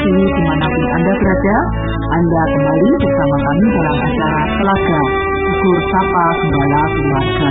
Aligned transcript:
kasihi 0.00 0.24
di 0.32 0.42
mana 0.48 0.64
pun 0.64 0.84
Anda 0.96 1.12
berada, 1.12 1.56
Anda 2.16 2.42
kembali 2.48 2.88
bersama 3.04 3.36
kami 3.44 3.66
dalam 3.68 3.96
acara 4.00 4.40
Telaga, 4.56 5.00
Ukur 5.28 5.78
Sapa 5.92 6.24
Gembala 6.40 6.82
Keluarga. 6.88 7.50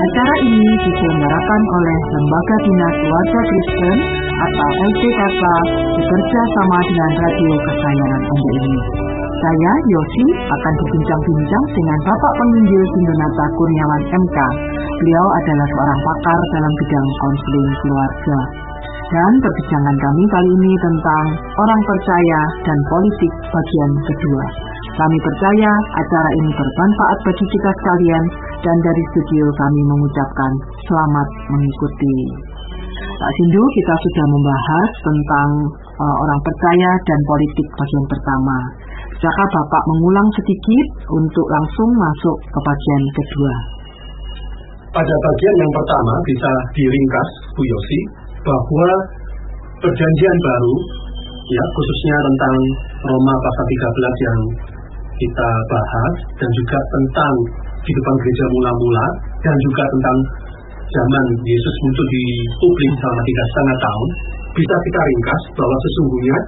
Acara 0.00 0.34
ini 0.46 0.70
diselenggarakan 0.86 1.62
oleh 1.66 1.98
Lembaga 2.14 2.56
Bina 2.62 2.88
Keluarga 2.94 3.40
Kristen 3.42 3.96
atau 4.22 4.68
LPKK 4.86 5.42
bekerja 5.98 6.40
sama 6.54 6.78
dengan 6.86 7.10
radio 7.26 7.52
kesayangan 7.58 8.22
Anda 8.22 8.50
ini. 8.54 8.78
Saya, 9.40 9.72
Yosi, 9.90 10.26
akan 10.46 10.72
berbincang-bincang 10.84 11.64
dengan 11.74 11.98
Bapak 12.06 12.32
Penginjil 12.38 12.82
Sindonata 12.86 13.44
Kurniawan 13.56 14.02
MK. 14.14 14.38
Beliau 15.00 15.26
adalah 15.26 15.66
seorang 15.74 16.00
pakar 16.06 16.38
dalam 16.54 16.72
bidang 16.76 17.08
konseling 17.18 17.68
keluarga. 17.82 18.69
Dan 19.10 19.32
perbincangan 19.42 19.96
kami 19.98 20.22
kali 20.30 20.50
ini 20.54 20.72
tentang 20.78 21.26
orang 21.58 21.82
percaya 21.82 22.40
dan 22.62 22.78
politik 22.86 23.32
bagian 23.50 23.92
kedua. 24.06 24.44
Kami 25.02 25.18
percaya 25.18 25.72
acara 25.98 26.30
ini 26.38 26.50
bermanfaat 26.54 27.18
bagi 27.26 27.46
kita 27.50 27.70
sekalian 27.74 28.24
dan 28.62 28.76
dari 28.86 29.02
studio 29.10 29.50
kami 29.58 29.82
mengucapkan 29.82 30.52
selamat 30.86 31.28
mengikuti. 31.50 32.16
Pak 33.18 33.30
Sindu, 33.34 33.62
kita 33.74 33.94
sudah 33.98 34.26
membahas 34.30 34.90
tentang 35.02 35.48
uh, 35.98 36.16
orang 36.22 36.40
percaya 36.46 36.90
dan 37.02 37.20
politik 37.26 37.66
bagian 37.66 38.06
pertama. 38.14 38.56
Jika 39.18 39.44
Bapak 39.58 39.82
mengulang 39.90 40.28
sedikit 40.38 40.86
untuk 41.10 41.46
langsung 41.50 41.90
masuk 41.98 42.36
ke 42.46 42.58
bagian 42.62 43.02
kedua. 43.18 43.54
Pada 44.90 45.14
bagian 45.18 45.56
yang 45.58 45.72
pertama 45.74 46.14
bisa 46.30 46.50
diringkas, 46.78 47.28
Bu 47.58 47.62
Yosi, 47.62 48.00
bahwa 48.50 48.90
perjanjian 49.78 50.36
baru, 50.42 50.74
ya 51.46 51.64
khususnya 51.70 52.16
tentang 52.26 52.54
Roma 53.06 53.34
pasal 53.38 53.64
13 53.70 54.26
yang 54.26 54.40
kita 55.20 55.50
bahas, 55.70 56.14
dan 56.34 56.50
juga 56.58 56.78
tentang 56.90 57.34
kehidupan 57.86 58.14
gereja 58.18 58.44
mula-mula, 58.50 59.06
dan 59.46 59.56
juga 59.62 59.84
tentang 59.86 60.16
zaman 60.90 61.24
Yesus 61.46 61.74
muncul 61.86 62.06
di 62.10 62.24
publik 62.58 62.90
selama 62.98 63.22
tiga 63.22 63.44
setengah 63.54 63.76
tahun, 63.78 64.08
bisa 64.50 64.74
kita 64.74 65.00
ringkas 65.06 65.42
bahwa 65.54 65.76
sesungguhnya 65.78 66.38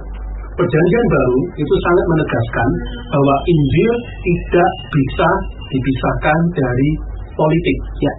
perjanjian 0.53 1.05
baru 1.09 1.39
itu 1.55 1.75
sangat 1.87 2.05
menegaskan 2.11 2.69
bahwa 3.09 3.35
Injil 3.47 3.93
tidak 4.21 4.69
bisa 4.91 5.29
dipisahkan 5.71 6.39
dari 6.53 6.89
politik. 7.33 7.77
Ya. 8.03 8.13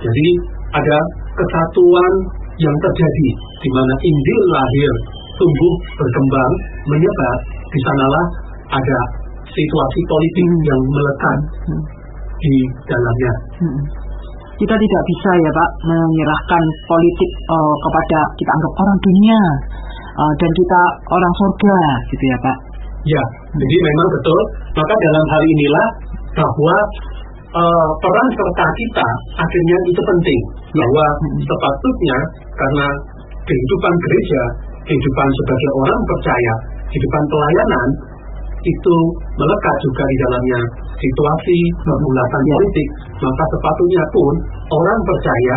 Jadi 0.00 0.26
ada 0.70 0.98
kesatuan 1.40 2.12
yang 2.60 2.76
terjadi 2.84 3.28
di 3.60 3.68
mana 3.72 3.94
Injil 4.04 4.40
lahir, 4.52 4.92
tumbuh, 5.40 5.74
berkembang, 5.96 6.52
menyebar, 6.88 7.36
di 7.70 7.78
sanalah 7.86 8.26
ada 8.70 8.98
situasi 9.50 10.00
politik 10.06 10.46
hmm. 10.46 10.62
yang 10.68 10.80
melekat 10.80 11.38
hmm. 11.66 11.82
di 12.40 12.54
dalamnya. 12.86 13.34
Hmm. 13.60 13.80
Kita 14.60 14.76
tidak 14.76 15.02
bisa 15.08 15.30
ya 15.40 15.50
Pak 15.56 15.70
menyerahkan 15.88 16.62
politik 16.84 17.30
uh, 17.48 17.74
kepada 17.80 18.18
kita 18.36 18.50
anggap 18.52 18.72
orang 18.76 18.98
dunia 19.00 19.40
uh, 20.20 20.32
dan 20.36 20.50
kita 20.52 20.80
orang 21.08 21.32
surga 21.40 21.78
gitu 22.12 22.24
ya 22.28 22.38
Pak. 22.44 22.56
Ya, 23.08 23.24
hmm. 23.24 23.58
jadi 23.64 23.76
memang 23.80 24.08
betul. 24.20 24.40
Maka 24.76 24.94
dalam 25.00 25.24
hal 25.32 25.42
inilah 25.48 25.86
bahwa 26.36 26.76
uh, 27.54 27.88
peran 27.98 28.28
serta 28.34 28.66
kita 28.66 29.08
akhirnya 29.38 29.76
itu 29.90 30.00
penting 30.02 30.40
bahwa 30.74 31.04
hmm. 31.06 31.40
sepatutnya 31.46 32.18
karena 32.54 32.86
kehidupan 33.46 33.94
gereja, 33.98 34.42
kehidupan 34.86 35.28
sebagai 35.34 35.70
orang 35.82 36.00
percaya, 36.06 36.54
kehidupan 36.92 37.24
pelayanan 37.26 37.88
itu 38.60 38.96
melekat 39.40 39.76
juga 39.80 40.04
di 40.04 40.16
dalamnya 40.20 40.60
situasi 41.00 41.58
pergulatan 41.80 42.42
politik, 42.44 42.88
maka 43.24 43.44
sepatutnya 43.56 44.04
pun 44.12 44.34
orang 44.68 45.00
percaya 45.00 45.56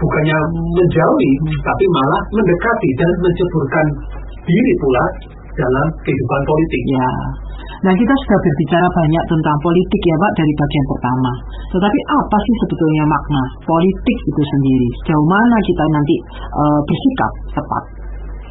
bukannya 0.00 0.38
menjauhi, 0.74 1.32
hmm. 1.40 1.60
tapi 1.62 1.84
malah 1.94 2.22
mendekati 2.34 2.90
dan 2.98 3.10
menceburkan 3.22 3.86
diri 4.44 4.74
pula 4.82 5.04
dalam 5.54 5.86
kehidupan 6.02 6.42
politik. 6.48 6.82
Nah 7.80 7.94
kita 7.96 8.12
sudah 8.12 8.38
berbicara 8.44 8.88
banyak 8.92 9.24
tentang 9.24 9.56
politik 9.64 10.02
ya 10.04 10.16
Pak 10.20 10.32
dari 10.36 10.52
bagian 10.52 10.86
pertama. 10.92 11.32
Tetapi 11.72 12.00
apa 12.12 12.36
sih 12.44 12.54
sebetulnya 12.60 13.04
makna 13.08 13.42
politik 13.64 14.18
itu 14.20 14.42
sendiri? 14.52 14.88
Sejauh 15.00 15.26
mana 15.32 15.56
kita 15.64 15.84
nanti 15.88 16.14
uh, 16.60 16.80
bersikap 16.84 17.32
tepat? 17.56 17.82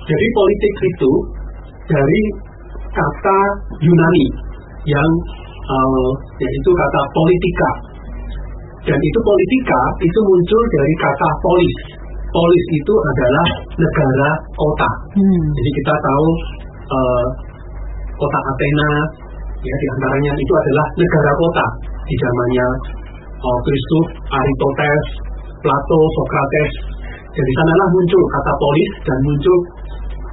Jadi 0.09 0.27
politik 0.33 0.73
itu 0.81 1.11
dari 1.85 2.21
kata 2.89 3.39
Yunani 3.85 4.27
yang 4.89 5.11
uh, 5.69 6.09
yaitu 6.41 6.69
kata 6.73 7.01
politika. 7.13 7.69
Dan 8.89 8.97
itu 8.97 9.19
politika 9.21 9.81
itu 10.01 10.19
muncul 10.25 10.61
dari 10.73 10.93
kata 10.97 11.29
polis. 11.45 11.75
Polis 12.33 12.65
itu 12.81 12.93
adalah 12.97 13.47
negara 13.77 14.29
kota. 14.57 14.89
Hmm. 15.21 15.43
Jadi 15.53 15.69
kita 15.77 15.93
tahu 15.93 16.27
uh, 16.89 17.25
kota 18.19 18.39
Athena 18.51 18.91
ya 19.59 19.75
di 19.75 19.87
antaranya 19.95 20.31
itu 20.35 20.53
adalah 20.53 20.85
negara 20.99 21.31
kota 21.39 21.65
di 22.07 22.15
zamannya 22.19 22.67
uh, 23.39 23.59
Kristus, 23.63 24.07
Aristoteles, 24.27 25.07
Plato, 25.63 25.99
Socrates. 26.19 26.71
Jadi 27.29 27.51
sanalah 27.55 27.87
muncul 27.93 28.23
kata 28.35 28.53
polis 28.57 28.91
dan 29.05 29.17
muncul 29.23 29.57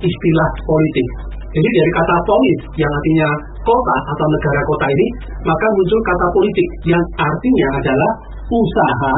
istilah 0.03 0.49
politik. 0.67 1.09
Jadi 1.55 1.69
dari 1.73 1.93
kata 1.95 2.17
polis 2.27 2.59
yang 2.77 2.91
artinya 2.91 3.29
kota 3.65 3.97
atau 4.13 4.27
negara 4.29 4.61
kota 4.67 4.87
ini, 4.93 5.07
maka 5.47 5.67
muncul 5.73 6.01
kata 6.05 6.27
politik 6.35 6.69
yang 6.89 7.05
artinya 7.17 7.69
adalah 7.81 8.13
usaha 8.47 9.15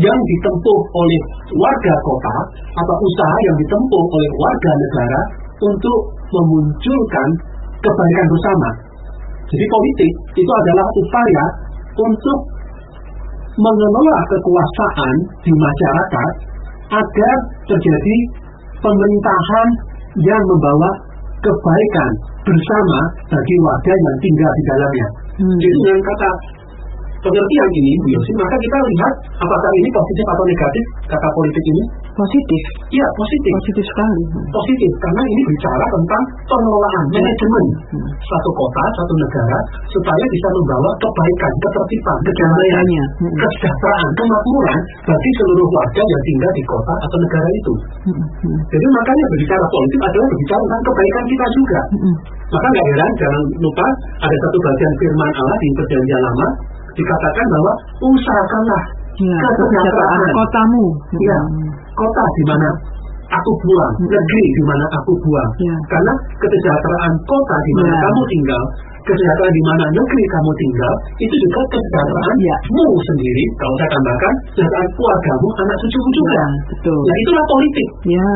yang 0.00 0.18
ditempuh 0.24 0.80
oleh 0.96 1.20
warga 1.52 1.94
kota 2.00 2.36
atau 2.72 2.96
usaha 2.96 3.36
yang 3.44 3.56
ditempuh 3.60 4.04
oleh 4.08 4.30
warga 4.40 4.72
negara 4.72 5.20
untuk 5.60 5.98
memunculkan 6.32 7.28
kebaikan 7.82 8.26
bersama. 8.30 8.68
Jadi 9.52 9.64
politik 9.68 10.10
itu 10.38 10.52
adalah 10.64 10.86
upaya 10.96 11.44
untuk 11.92 12.38
mengelola 13.60 14.16
kekuasaan 14.32 15.14
di 15.44 15.52
masyarakat 15.52 16.32
agar 16.88 17.36
terjadi 17.68 18.16
pemerintahan 18.80 19.68
yang 20.24 20.42
membawa 20.48 20.90
kebaikan 21.42 22.10
bersama 22.42 23.00
bagi 23.28 23.56
warga 23.60 23.92
yang 23.92 24.16
tinggal 24.24 24.50
di 24.56 24.62
dalamnya. 24.66 25.08
Hmm. 25.42 25.56
Jadi 25.58 25.76
dengan 25.84 26.00
kata 26.00 26.30
pengertian 27.22 27.70
ini, 27.82 27.92
Bu 28.02 28.06
Yosi, 28.14 28.32
maka 28.40 28.56
kita 28.56 28.78
lihat 28.78 29.14
apakah 29.40 29.70
ini 29.78 29.88
positif 29.92 30.26
atau 30.26 30.44
negatif 30.48 30.84
kata 31.06 31.28
politik 31.36 31.64
ini? 31.66 31.82
Positif. 32.12 32.62
Iya, 32.92 33.06
positif. 33.16 33.52
Positif 33.56 33.84
sekali. 33.88 34.22
Positif, 34.52 34.90
karena 35.00 35.22
ini 35.32 35.42
bicara 35.48 35.84
tentang 35.88 36.22
pengelolaan, 36.44 37.04
manajemen 37.08 37.64
hmm. 37.88 38.08
satu 38.20 38.50
kota, 38.52 38.82
satu 39.00 39.14
negara, 39.16 39.58
supaya 39.88 40.24
bisa 40.28 40.48
membawa 40.52 40.90
kebaikan, 41.00 41.52
ketertiban, 41.64 42.18
kedamaian, 42.20 42.86
hmm. 43.16 43.32
kesejahteraan, 43.32 44.10
kemakmuran 44.12 44.80
bagi 45.08 45.30
seluruh 45.40 45.68
warga 45.72 46.02
yang 46.04 46.22
tinggal 46.28 46.50
di 46.52 46.64
kota 46.68 46.94
atau 47.00 47.16
negara 47.16 47.48
itu. 47.56 47.72
Hmm. 48.12 48.24
Hmm. 48.44 48.58
Jadi 48.68 48.86
makanya 48.92 49.24
berbicara 49.32 49.66
politik 49.72 50.00
adalah 50.04 50.26
berbicara 50.28 50.62
tentang 50.68 50.82
kebaikan 50.84 51.24
kita 51.24 51.46
juga. 51.56 51.80
Hmm. 51.96 52.16
Maka 52.52 52.66
nggak 52.68 52.86
heran, 52.92 53.10
jangan 53.16 53.42
lupa 53.64 53.86
ada 54.20 54.36
satu 54.36 54.58
bagian 54.60 54.92
firman 55.00 55.32
Allah 55.32 55.56
di 55.56 55.68
perjanjian 55.80 56.20
lama 56.20 56.48
dikatakan 56.92 57.46
bahwa 57.48 57.72
usahakanlah 58.04 58.82
ya, 59.16 59.36
kesejahteraan 59.56 60.20
kotamu. 60.36 60.84
Ya, 61.16 61.38
kota 61.96 62.24
di 62.36 62.44
mana 62.48 62.68
aku 63.32 63.50
buang, 63.64 63.94
hmm. 63.96 64.08
negeri 64.12 64.44
di 64.44 64.62
mana 64.68 64.84
aku 65.00 65.12
buang. 65.16 65.50
Ya. 65.60 65.76
Karena 65.88 66.12
kesejahteraan 66.40 67.12
kota 67.24 67.56
di 67.64 67.72
mana 67.80 67.94
ya. 67.96 68.00
kamu 68.04 68.22
tinggal 68.28 68.62
kesejahteraan 69.02 69.54
di 69.54 69.62
mana 69.66 69.84
negeri 69.90 70.24
kamu 70.30 70.50
tinggal, 70.54 70.94
itu 71.18 71.34
juga 71.34 71.60
kesejahteraan 71.74 72.36
ya. 72.38 72.56
mu 72.70 72.86
sendiri, 73.02 73.44
kalau 73.58 73.74
saya 73.78 73.90
tambahkan, 73.98 74.34
kesejahteraan 74.54 74.88
keluargamu, 74.94 75.48
anak 75.58 75.76
cucumu 75.82 76.10
juga. 76.14 76.32
Ya, 76.32 76.46
betul. 76.70 76.98
Nah, 77.02 77.16
itulah 77.18 77.44
politik. 77.50 77.88
Ya. 78.06 78.32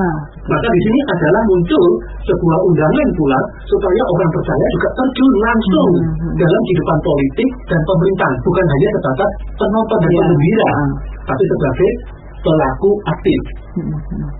Maka 0.46 0.68
di 0.70 0.80
sini 0.82 1.00
adalah 1.10 1.42
muncul 1.46 1.84
sebuah 2.26 2.58
undangan 2.66 3.08
pula 3.14 3.40
supaya 3.66 4.02
orang 4.02 4.30
percaya 4.30 4.66
juga 4.74 4.88
terjun 4.94 5.32
langsung 5.42 5.90
hmm. 5.94 6.06
hmm, 6.06 6.22
hmm. 6.26 6.36
dalam 6.38 6.60
kehidupan 6.66 6.98
politik 7.02 7.48
dan 7.70 7.80
pemerintahan, 7.86 8.36
bukan 8.42 8.64
hanya 8.66 8.88
sebatas 8.98 9.30
penonton 9.54 9.98
dan 10.02 10.10
ya. 10.10 10.24
ya. 10.50 10.70
tapi 11.26 11.42
sebagai 11.46 11.90
pelaku 12.46 12.90
aktif. 13.10 13.40
Hmm. 13.74 14.30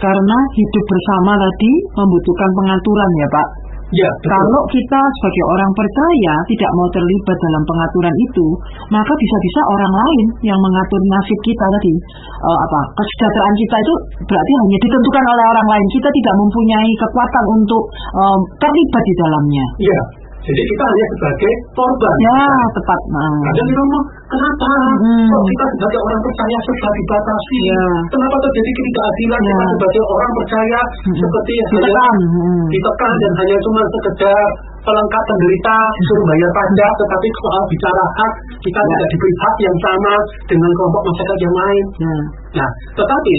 Karena 0.00 0.38
hidup 0.56 0.84
bersama 0.88 1.36
tadi 1.36 1.72
membutuhkan 1.92 2.50
pengaturan 2.56 3.10
ya 3.20 3.28
Pak 3.30 3.48
Ya, 3.90 4.06
betul. 4.06 4.30
Kalau 4.30 4.62
kita 4.70 5.00
sebagai 5.18 5.44
orang 5.50 5.72
percaya 5.74 6.34
tidak 6.46 6.70
mau 6.78 6.86
terlibat 6.94 7.36
dalam 7.42 7.62
pengaturan 7.66 8.14
itu, 8.22 8.46
maka 8.86 9.12
bisa-bisa 9.18 9.60
orang 9.66 9.92
lain 9.98 10.26
yang 10.46 10.58
mengatur 10.62 11.00
nasib 11.10 11.38
kita 11.42 11.66
tadi, 11.66 11.94
eh, 11.98 12.58
apa 12.70 12.80
kesejahteraan 12.94 13.56
kita 13.58 13.76
itu 13.82 13.94
berarti 14.30 14.52
hanya 14.62 14.78
ditentukan 14.78 15.24
oleh 15.26 15.44
orang 15.50 15.68
lain. 15.74 15.86
Kita 15.90 16.06
tidak 16.06 16.34
mempunyai 16.38 16.90
kekuatan 17.02 17.44
untuk 17.50 17.82
eh, 18.14 18.38
terlibat 18.62 19.02
di 19.02 19.14
dalamnya. 19.18 19.64
Iya. 19.82 20.00
Jadi 20.40 20.62
kita 20.64 20.84
hanya 20.88 21.06
sebagai 21.12 21.52
korban. 21.76 22.14
Ya, 22.24 22.42
tepat. 22.72 23.00
Nah. 23.12 23.32
Kadang 23.44 23.66
kita 23.68 23.80
ngomong, 23.84 24.04
kenapa? 24.24 24.70
Hmm. 25.04 25.28
Kok 25.28 25.42
kita 25.52 25.64
sebagai 25.76 26.00
orang 26.00 26.20
percaya 26.24 26.56
serba 26.64 26.88
dibatasi? 26.96 27.58
Ya. 27.68 27.84
Kenapa 28.08 28.36
terjadi 28.40 28.70
ketidakadilan? 28.72 29.40
Ya. 29.40 29.52
Kita 29.52 29.66
sebagai 29.76 30.02
orang 30.08 30.32
percaya 30.32 30.80
Hmm. 30.80 31.16
seperti 31.20 31.52
Ditekan. 31.60 32.14
Hmm. 32.40 32.64
ditekan 32.72 33.12
dan 33.20 33.32
hanya 33.40 33.56
cuma 33.60 33.82
sekedar 33.84 34.42
pelengkap 34.80 35.22
penderita, 35.28 35.76
suruh 36.08 36.24
bayar 36.24 36.50
pajak, 36.56 36.92
tetapi 36.96 37.28
soal 37.44 37.62
bicara 37.68 38.04
hak, 38.16 38.32
kita 38.64 38.80
Ya. 38.80 38.88
tidak 38.88 39.08
diberi 39.12 39.34
hak 39.44 39.54
yang 39.60 39.76
sama 39.84 40.14
dengan 40.48 40.70
kelompok 40.72 41.02
masyarakat 41.04 41.38
yang 41.44 41.56
lain. 41.60 41.84
Ya. 42.00 42.16
Nah, 42.64 42.70
tetapi 42.96 43.36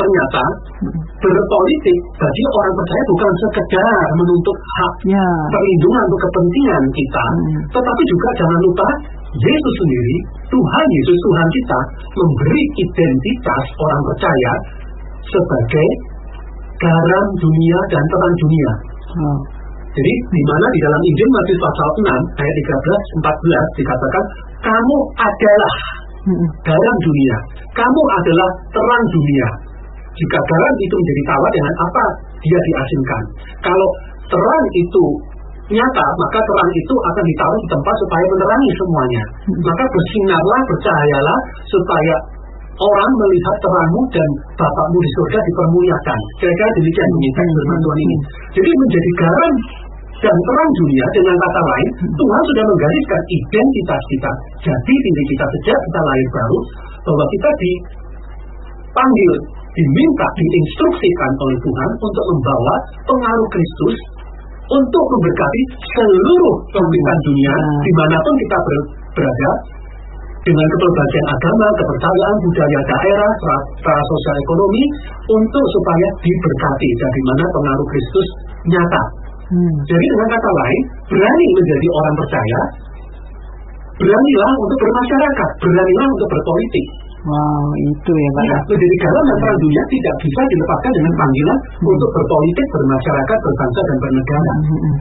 ternyata 0.00 0.42
berpolitik 1.20 1.98
bagi 2.16 2.44
orang 2.56 2.72
percaya 2.72 3.02
bukan 3.12 3.32
sekedar 3.44 3.94
menuntut 4.16 4.56
hak 4.56 4.92
Ya. 5.12 5.26
perlindungan 5.52 6.02
untuk 6.08 6.20
kepentingan 6.24 6.84
kita, 6.96 7.24
Hmm. 7.28 7.60
tetapi 7.76 8.02
juga 8.08 8.28
jangan 8.40 8.60
lupa 8.64 8.88
Yesus 9.30 9.74
sendiri, 9.78 10.16
Tuhan 10.50 10.86
Yesus 10.90 11.18
Tuhan 11.22 11.46
kita 11.54 11.78
memberi 12.18 12.62
identitas 12.82 13.64
orang 13.78 14.02
percaya 14.10 14.52
sebagai 15.22 15.88
garam 16.80 17.26
dunia 17.38 17.78
dan 17.92 18.02
terang 18.10 18.34
dunia. 18.40 18.70
Oh. 19.20 19.38
Jadi 19.90 20.12
di 20.30 20.42
mana 20.46 20.66
di 20.70 20.78
dalam 20.82 21.00
Injil 21.02 21.28
Matius 21.30 21.60
pasal 21.62 21.88
6 21.98 22.22
ayat 22.38 22.54
13 22.58 23.02
14 23.22 23.64
dikatakan 23.78 24.24
kamu 24.66 24.96
adalah 25.18 25.74
Hmm. 26.20 26.46
garam 26.66 26.96
dunia. 27.00 27.36
Kamu 27.72 28.02
adalah 28.18 28.48
terang 28.70 29.04
dunia. 29.08 29.48
Jika 30.14 30.38
garam 30.42 30.74
itu 30.82 30.94
menjadi 30.94 31.22
tawar 31.30 31.50
dengan 31.54 31.74
apa 31.86 32.04
dia 32.42 32.58
diasinkan. 32.66 33.22
Kalau 33.62 33.88
terang 34.26 34.66
itu 34.74 35.04
nyata, 35.70 36.06
maka 36.18 36.38
terang 36.42 36.70
itu 36.74 36.94
akan 36.98 37.24
ditaruh 37.24 37.58
di 37.62 37.68
tempat 37.70 37.94
supaya 38.02 38.24
menerangi 38.34 38.70
semuanya. 38.74 39.22
Maka 39.54 39.84
bersinarlah, 39.86 40.60
percayalah, 40.66 41.38
supaya 41.70 42.14
orang 42.80 43.10
melihat 43.12 43.56
terangmu 43.60 44.02
dan 44.10 44.28
Bapakmu 44.56 44.98
di 44.98 45.10
surga 45.20 45.38
dipermuliakan. 45.46 46.18
Kira-kira 46.42 46.68
demikian 46.80 47.08
mengingat 47.12 47.46
firman 47.54 47.78
Tuhan 47.80 47.98
ini. 48.00 48.16
Jadi 48.56 48.70
menjadi 48.72 49.10
garam 49.20 49.54
dan 50.20 50.36
terang 50.36 50.70
dunia 50.76 51.06
dengan 51.16 51.32
kata 51.32 51.60
lain 51.64 51.88
Tuhan 52.12 52.42
sudah 52.44 52.64
menggariskan 52.68 53.22
identitas 53.32 54.02
kita 54.12 54.32
jadi 54.68 54.94
diri 55.00 55.24
kita 55.32 55.44
sejak 55.48 55.78
kita 55.80 56.00
lahir 56.04 56.28
baru 56.28 56.58
bahwa 57.08 57.24
kita 57.32 57.50
dipanggil 57.64 59.32
diminta 59.74 60.26
diinstruksikan 60.38 61.30
oleh 61.38 61.58
Tuhan 61.62 61.90
untuk 62.02 62.24
membawa 62.34 62.74
pengaruh 63.06 63.48
Kristus 63.54 63.96
untuk 64.70 65.04
memberkati 65.18 65.62
seluruh 65.98 66.54
lapisan 66.78 67.18
dunia 67.26 67.54
Hmm. 67.54 67.80
di 67.82 67.92
mana 67.98 68.16
pun 68.22 68.34
kita 68.38 68.58
ber- 68.62 68.88
berada 69.18 69.52
dengan 70.40 70.66
keberbagian 70.72 71.26
agama, 71.36 71.66
kepercayaan, 71.76 72.36
budaya 72.40 72.80
daerah, 72.88 73.30
strata 73.76 74.02
sosial 74.08 74.36
ekonomi 74.40 74.84
untuk 75.36 75.64
supaya 75.76 76.08
diberkati 76.24 76.88
dan 76.96 77.10
di 77.12 77.22
mana 77.28 77.44
pengaruh 77.52 77.86
Kristus 77.92 78.28
nyata. 78.72 79.02
Hmm. 79.50 79.74
Jadi 79.84 80.06
dengan 80.06 80.28
kata 80.30 80.50
lain, 80.54 80.82
berani 81.10 81.46
menjadi 81.58 81.88
orang 81.90 82.14
percaya, 82.14 82.60
beranilah 84.00 84.52
untuk 84.64 84.78
bermasyarakat, 84.80 85.50
beranilah 85.60 86.08
untuk 86.08 86.28
berpolitik. 86.30 86.86
Wow, 87.20 87.68
itu 87.76 88.12
ya 88.16 88.30
Pak. 88.32 88.44
Ya, 88.48 88.58
menjadi 88.64 88.96
garam 89.04 89.24
dan 89.28 89.36
terang 89.44 89.58
dunia 89.60 89.82
tidak 89.92 90.14
bisa 90.24 90.40
dilepaskan 90.40 90.92
dengan 90.96 91.12
panggilan 91.20 91.58
untuk 91.84 92.10
berpolitik, 92.16 92.66
bermasyarakat, 92.72 93.38
berbangsa 93.44 93.80
dan 93.84 93.96
bernegara. 94.00 94.52
Mm-mm. 94.64 94.94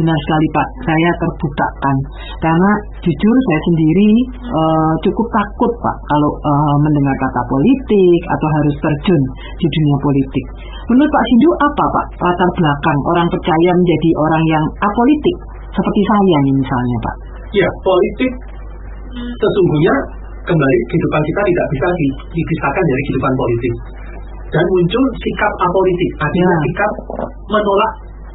Benar 0.00 0.16
sekali 0.24 0.48
Pak, 0.56 0.68
saya 0.88 1.10
terbukakan 1.20 1.96
karena 2.40 2.72
jujur 3.04 3.36
saya 3.36 3.60
sendiri 3.68 4.10
eh, 4.32 4.92
cukup 5.04 5.26
takut 5.28 5.72
Pak 5.84 5.96
kalau 6.08 6.30
eh, 6.40 6.76
mendengar 6.80 7.12
kata 7.20 7.42
politik 7.44 8.20
atau 8.32 8.48
harus 8.48 8.74
terjun 8.80 9.22
di 9.60 9.66
dunia 9.68 9.96
politik. 10.00 10.44
Menurut 10.88 11.10
Pak 11.12 11.24
Sindu 11.28 11.50
apa 11.52 11.84
Pak 11.84 12.06
latar 12.22 12.50
belakang 12.56 12.98
orang 13.12 13.28
percaya 13.28 13.70
menjadi 13.76 14.10
orang 14.16 14.44
yang 14.48 14.64
apolitik 14.80 15.36
seperti 15.68 16.00
saya 16.08 16.36
nih 16.48 16.54
misalnya 16.56 16.96
Pak? 17.04 17.14
Ya, 17.50 17.68
politik 17.84 18.32
sesungguhnya 19.10 19.94
kembali 20.50 20.78
kehidupan 20.90 21.22
kita 21.22 21.40
tidak 21.46 21.66
bisa 21.70 21.86
di- 21.94 22.16
dipisahkan 22.34 22.84
dari 22.84 23.02
kehidupan 23.06 23.32
politik. 23.38 23.74
Dan 24.50 24.64
muncul 24.66 25.04
sikap 25.22 25.52
apolitik, 25.62 26.10
artinya 26.18 26.48
Ya. 26.50 26.58
sikap 26.66 26.92
menolak 27.46 27.92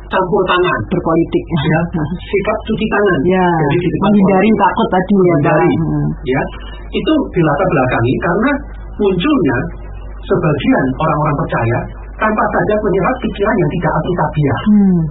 campur 0.07 0.41
tangan. 0.47 0.79
Berpolitik. 0.87 1.43
Ya, 1.67 1.79
sikap 2.07 2.57
cuci 2.71 2.85
tangan. 2.87 3.19
Ya, 3.27 3.45
Jadi 3.67 3.87
menghindari 3.99 4.49
takut 4.55 4.87
tadi 4.87 5.11
ya. 5.11 5.19
Menghindari. 5.19 5.71
Hmm. 5.75 6.07
ya 6.23 6.41
itu 6.95 7.13
dilatar 7.35 7.67
belakangi 7.67 8.13
karena 8.23 8.51
munculnya 8.95 9.57
sebagian 10.23 10.85
orang-orang 10.95 11.35
percaya 11.43 11.79
tanpa 12.15 12.43
sadar 12.55 12.79
menyerap 12.79 13.15
pikiran 13.19 13.55
yang 13.59 13.69
tidak 13.75 13.91
alkitabiah. 13.91 14.59
Hmm. 14.71 15.01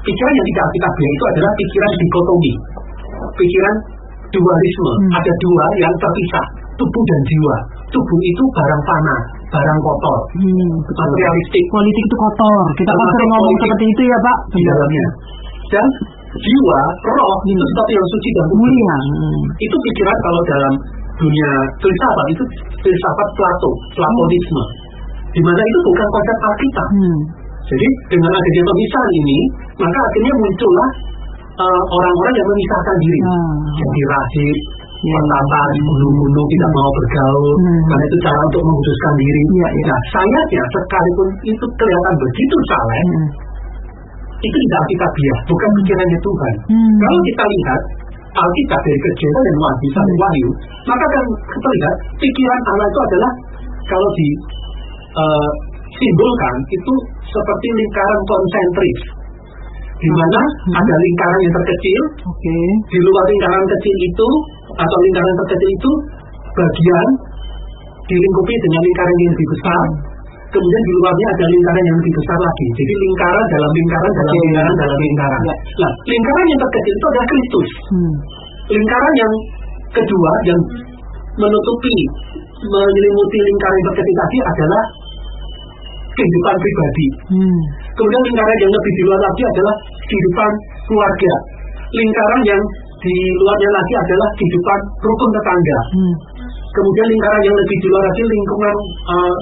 Pikiran 0.00 0.32
yang 0.32 0.46
tidak 0.48 0.62
alkitabiah 0.64 1.10
itu 1.12 1.24
adalah 1.28 1.52
pikiran 1.60 1.90
dikotomi, 2.00 2.52
pikiran 3.36 3.74
dualisme. 4.32 4.92
Hmm. 4.96 5.16
Ada 5.20 5.32
dua 5.44 5.64
yang 5.76 5.94
terpisah, 6.00 6.46
tubuh 6.74 7.02
dan 7.06 7.20
jiwa. 7.28 7.56
Tubuh 7.94 8.20
itu 8.22 8.42
barang 8.54 8.82
fana, 8.88 9.16
barang 9.54 9.78
kotor, 9.82 10.18
Hmm, 10.34 10.72
betul. 10.82 11.02
materialistik 11.04 11.64
Politik 11.70 12.04
itu 12.04 12.16
kotor. 12.18 12.62
Kita 12.74 12.92
kan 12.92 13.06
sering 13.14 13.30
ngomong 13.30 13.56
seperti 13.62 13.84
itu 13.86 14.02
ya 14.10 14.18
Pak. 14.18 14.38
di 14.54 14.62
dalamnya. 14.66 15.06
Dan 15.72 15.86
jiwa, 16.34 16.80
roh 17.14 17.34
itu 17.46 17.54
Hmm. 17.54 17.68
sesuatu 17.70 17.92
yang 17.94 18.08
suci 18.10 18.28
dan. 18.34 18.46
Mulia. 18.54 18.96
Hmm. 18.98 19.42
itu 19.62 19.76
pikiran 19.86 20.16
kalau 20.26 20.40
dalam 20.50 20.74
dunia 21.14 21.50
filsafat 21.78 22.26
itu 22.34 22.42
filsafat 22.82 23.28
Plato, 23.38 23.70
Platonisme. 23.94 24.64
Di 25.34 25.40
mana 25.42 25.62
itu 25.62 25.78
bukan 25.86 26.06
konsep 26.10 26.36
Alkitab. 26.42 26.88
Hmm. 26.94 27.18
Jadi 27.64 27.88
dengan 28.12 28.28
adanya 28.28 28.62
pemisahan 28.68 29.12
ini, 29.24 29.38
maka 29.80 29.98
akhirnya 29.98 30.34
muncullah 30.36 30.88
uh, 31.64 31.82
orang-orang 31.96 32.34
yang 32.36 32.48
memisahkan 32.52 32.96
diri. 33.00 33.20
Ah. 33.24 33.56
Jadi 33.72 34.00
rahib, 34.04 34.56
Ya. 35.04 35.14
pertapa 35.20 35.60
di 35.76 35.80
gunung-gunung 35.84 36.46
tidak 36.48 36.70
mau 36.72 36.90
bergaul, 36.96 37.54
Hmm. 37.60 37.80
karena 37.92 38.04
itu 38.08 38.16
cara 38.24 38.40
untuk 38.48 38.62
menguduskan 38.64 39.12
diri. 39.20 39.42
Iya, 39.44 39.68
iya. 39.68 39.84
Nah, 39.92 40.00
sayangnya 40.16 40.62
sekalipun 40.72 41.28
itu 41.44 41.64
kelihatan 41.76 42.14
begitu 42.16 42.56
saleh, 42.72 43.02
Hmm. 43.04 43.28
itu 44.44 44.56
tidak 44.64 44.78
Alkitabiah, 44.80 45.38
bukan 45.44 45.70
pikirannya 45.76 46.18
Tuhan. 46.24 46.54
Hmm. 46.72 46.96
Kalau 47.04 47.20
kita 47.24 47.44
lihat 47.44 47.80
Alkitab 48.34 48.80
dari 48.82 48.98
kejadian 48.98 49.42
dan 49.46 49.56
wahyu 49.62 49.88
sampai 49.94 50.16
wahyu, 50.18 50.48
maka 50.90 51.04
akan 51.06 51.24
kita 51.54 51.68
lihat 51.78 51.94
pikiran 52.18 52.60
Allah 52.66 52.86
itu 52.90 53.00
adalah 53.06 53.32
kalau 53.86 54.08
di 54.18 54.28
eh, 55.14 55.50
simbolkan 55.94 56.54
itu 56.74 56.92
seperti 57.22 57.66
lingkaran 57.78 58.22
konsentris, 58.26 59.00
di 59.94 60.10
mana 60.10 60.40
Hmm. 60.42 60.74
ada 60.74 60.94
lingkaran 60.98 61.40
yang 61.40 61.54
terkecil, 61.54 62.00
Oke. 62.26 62.56
di 62.90 62.98
luar 63.04 63.24
lingkaran 63.30 63.64
kecil 63.78 63.96
itu 64.04 64.28
atau 64.74 64.98
lingkaran 65.06 65.34
terkecil 65.44 65.70
itu 65.70 65.90
bagian 66.54 67.08
dilingkupi 68.04 68.54
dengan 68.58 68.80
lingkaran 68.84 69.16
yang 69.22 69.32
lebih 69.32 69.48
besar. 69.54 69.84
Kemudian 70.54 70.82
di 70.86 70.92
luarnya 71.02 71.26
ada 71.34 71.44
lingkaran 71.50 71.82
yang 71.82 71.96
lebih 71.98 72.14
besar 72.14 72.38
lagi. 72.38 72.66
Jadi 72.78 72.92
lingkaran 72.94 73.44
dalam 73.50 73.70
lingkaran 73.74 74.12
dalam 74.14 74.34
Oke. 74.34 74.42
lingkaran 74.44 74.74
dalam 74.78 74.98
lingkaran. 75.02 75.40
Ya. 75.42 75.56
Nah, 75.82 75.92
lingkaran 76.06 76.44
yang 76.46 76.60
terkecil 76.62 76.94
itu 76.94 77.06
adalah 77.10 77.26
Kristus. 77.26 77.68
Hmm. 77.90 78.14
Lingkaran 78.70 79.14
yang 79.18 79.32
kedua 79.94 80.30
yang 80.46 80.60
menutupi 81.34 81.96
menyelimuti 82.64 83.38
lingkaran 83.42 83.76
yang 83.78 83.88
terkecil 83.90 84.14
tadi 84.14 84.38
adalah 84.46 84.82
kehidupan 86.14 86.54
pribadi. 86.62 87.06
Hmm. 87.34 87.60
Kemudian 87.94 88.22
lingkaran 88.26 88.58
yang 88.58 88.72
lebih 88.74 88.92
di 88.98 89.02
luar 89.06 89.20
lagi 89.22 89.42
adalah 89.46 89.74
kehidupan 90.02 90.50
keluarga. 90.90 91.32
Lingkaran 91.94 92.42
yang 92.42 92.62
di 93.04 93.16
luarnya 93.38 93.70
lagi 93.70 93.94
adalah 94.00 94.28
kehidupan 94.34 94.78
rukun 95.04 95.30
tetangga. 95.30 95.78
Hmm. 95.94 96.14
Kemudian 96.74 97.06
lingkaran 97.14 97.42
yang 97.46 97.56
lebih 97.56 97.76
di 97.78 97.86
luar 97.92 98.02
lagi 98.02 98.22
lingkungan 98.26 98.76
eh, 99.14 99.34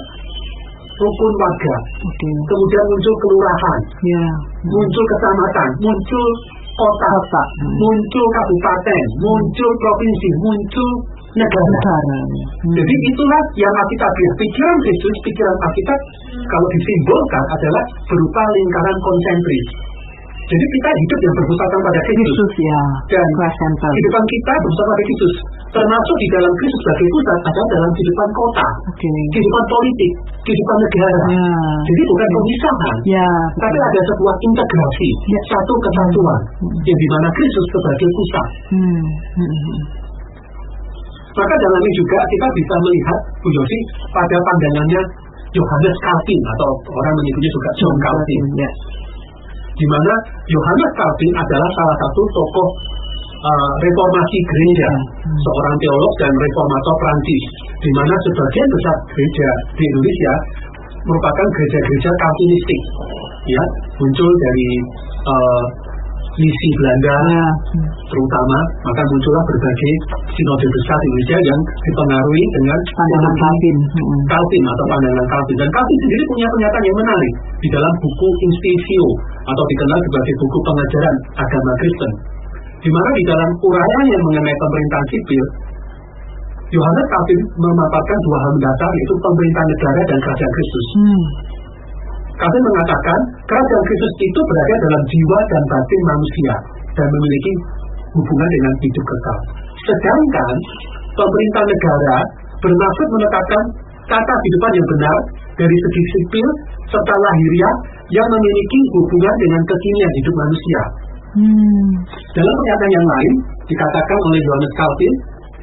rukun 1.00 1.32
warga. 1.40 1.74
Oke. 2.04 2.30
Kemudian 2.50 2.84
muncul 2.92 3.14
kelurahan, 3.24 3.80
Ya. 4.04 4.24
muncul 4.68 5.04
kecamatan, 5.16 5.68
muncul 5.80 6.26
kota, 6.76 7.08
Kota. 7.08 7.42
Hmm. 7.62 7.74
muncul 7.80 8.26
kabupaten, 8.36 9.04
muncul 9.20 9.70
provinsi, 9.80 10.28
muncul 10.44 10.90
negara. 11.36 11.68
Negara. 11.72 12.18
Hmm. 12.62 12.74
Jadi 12.76 12.94
itulah 13.08 13.42
yang 13.58 13.74
Alkitabiah. 13.74 14.32
Pikiran 14.38 14.76
Kristus, 14.84 15.16
pikiran 15.26 15.56
Alkitab 15.56 16.00
kalau 16.48 16.68
disimbolkan 16.76 17.44
adalah 17.56 17.84
berupa 18.08 18.42
lingkaran 18.52 18.96
konsentris. 19.00 19.66
Jadi 20.42 20.64
kita 20.68 20.90
hidup 20.90 21.18
yang 21.22 21.34
berpusatkan 21.38 21.80
pada 21.80 22.00
Kristus. 22.02 22.26
Kristus 22.28 22.52
ya. 22.60 22.80
Dan 23.08 23.26
kehidupan 23.80 24.24
kita 24.26 24.52
berpusat 24.52 24.84
pada 24.84 25.02
Kristus. 25.06 25.34
Termasuk 25.72 26.16
di 26.20 26.28
dalam 26.28 26.52
Kristus 26.60 26.80
sebagai 26.84 27.08
pusat 27.08 27.38
adalah 27.48 27.68
dalam 27.72 27.90
kehidupan 27.96 28.28
kota, 28.36 28.66
Oke. 28.92 29.08
kehidupan 29.32 29.64
politik, 29.72 30.12
kehidupan 30.44 30.76
negara. 30.84 31.22
Ya. 31.32 31.46
Jadi 31.88 32.02
bukan 32.12 32.28
pemisahan, 32.36 32.96
Ya. 33.08 33.28
tapi 33.56 33.78
ada 33.80 34.00
sebuah 34.12 34.34
integrasi, 34.44 35.08
Ya. 35.32 35.40
satu 35.48 35.72
kesatuan, 35.80 36.40
Hmm. 36.60 36.76
yang 36.84 36.98
di 37.00 37.08
mana 37.08 37.28
Kristus 37.32 37.66
sebagai 37.72 38.08
pusat. 38.12 38.46
Hmm. 38.76 39.04
Hmm. 39.40 40.01
Maka 41.32 41.54
dalam 41.56 41.80
ini 41.80 41.92
juga 41.96 42.18
kita 42.28 42.46
bisa 42.52 42.74
melihat 42.84 43.18
Bu 43.40 43.48
Yosi 43.48 43.78
pada 44.12 44.36
pandangannya 44.36 45.02
Yohanes 45.52 45.96
Calvin 46.04 46.40
atau 46.56 46.68
orang 46.92 47.14
menyebutnya 47.20 47.50
juga 47.52 47.70
John 47.80 47.96
Calvin, 48.00 48.42
Ya. 48.56 48.70
di 49.72 49.86
mana 49.88 50.12
Yohanes 50.48 50.92
Calvin 50.96 51.32
adalah 51.36 51.70
salah 51.76 51.96
satu 52.04 52.22
tokoh 52.36 52.68
uh, 53.42 53.72
reformasi 53.80 54.38
gereja, 54.48 54.90
Hmm. 55.24 55.38
seorang 55.40 55.74
teolog 55.80 56.12
dan 56.20 56.32
reformator 56.32 56.94
Prancis, 57.00 57.44
di 57.80 57.90
mana 57.96 58.14
sebagian 58.28 58.68
besar 58.68 58.96
gereja 59.12 59.48
di 59.76 59.84
Indonesia 59.88 60.34
merupakan 61.02 61.46
gereja-gereja 61.56 62.10
Calvinistik, 62.14 62.80
ya 63.50 63.62
muncul 63.98 64.30
dari 64.30 64.68
uh, 65.26 65.64
misi 66.36 66.68
Belanda 66.80 67.16
Ya. 67.32 67.48
terutama 68.08 68.58
maka 68.88 69.02
muncullah 69.04 69.44
berbagai 69.44 69.92
sinode 70.32 70.66
besar 70.66 70.96
di 70.96 71.06
Indonesia 71.08 71.38
yang 71.44 71.60
dipengaruhi 71.84 72.44
dengan 72.56 72.78
Pandangan 72.92 73.34
Calvin. 73.36 73.76
Hmm. 73.82 74.20
Calvin 74.32 74.64
atau 74.64 74.84
pandangan 74.88 75.26
Calvin 75.28 75.56
dan 75.60 75.70
Calvin 75.72 75.98
sendiri 76.02 76.24
punya 76.28 76.46
pernyataan 76.52 76.84
yang 76.88 76.98
menarik 77.04 77.34
di 77.60 77.68
dalam 77.72 77.92
buku 78.00 78.28
Institio 78.48 79.06
atau 79.44 79.64
dikenal 79.68 79.98
sebagai 80.08 80.34
buku 80.40 80.58
pengajaran 80.64 81.16
agama 81.36 81.72
Kristen 81.80 82.12
di 82.82 82.90
mana 82.90 83.08
di 83.14 83.24
dalam 83.30 83.50
uraian 83.62 84.06
yang 84.10 84.22
mengenai 84.26 84.56
pemerintahan 84.58 85.06
sipil 85.12 85.44
Yohanes 86.72 87.06
Calvin 87.12 87.40
memaparkan 87.60 88.18
dua 88.24 88.38
hal 88.40 88.50
mendasar 88.56 88.90
yaitu 88.96 89.14
pemerintah 89.20 89.64
negara 89.68 90.00
dan 90.08 90.18
kerajaan 90.24 90.52
Kristus. 90.56 90.86
Hmm. 90.96 91.22
Calvin 92.42 92.64
mengatakan 92.66 93.18
kerajaan 93.46 93.84
Kristus 93.86 94.12
itu 94.18 94.40
berada 94.42 94.74
dalam 94.82 95.02
jiwa 95.06 95.38
dan 95.46 95.62
batin 95.70 96.00
manusia 96.10 96.54
dan 96.98 97.06
memiliki 97.06 97.52
hubungan 98.18 98.48
dengan 98.50 98.72
hidup 98.82 99.04
kekal. 99.06 99.38
Sedangkan 99.86 100.54
pemerintah 101.14 101.64
negara 101.70 102.18
bermaksud 102.58 103.06
menetapkan 103.14 103.64
tata 104.10 104.34
kehidupan 104.42 104.72
yang 104.74 104.86
benar 104.98 105.18
dari 105.54 105.76
segi 105.78 106.02
sipil 106.18 106.46
serta 106.90 107.14
lahiriah 107.14 107.74
yang 108.10 108.26
memiliki 108.26 108.80
hubungan 108.98 109.34
dengan 109.38 109.62
kekinian 109.62 110.12
hidup 110.18 110.34
manusia. 110.34 110.80
Hmm. 111.32 111.90
Dalam 112.34 112.54
pernyataan 112.58 112.92
yang 112.92 113.06
lain 113.06 113.32
dikatakan 113.70 114.18
oleh 114.18 114.40
Yohanes 114.42 114.72
Calvin 114.74 115.14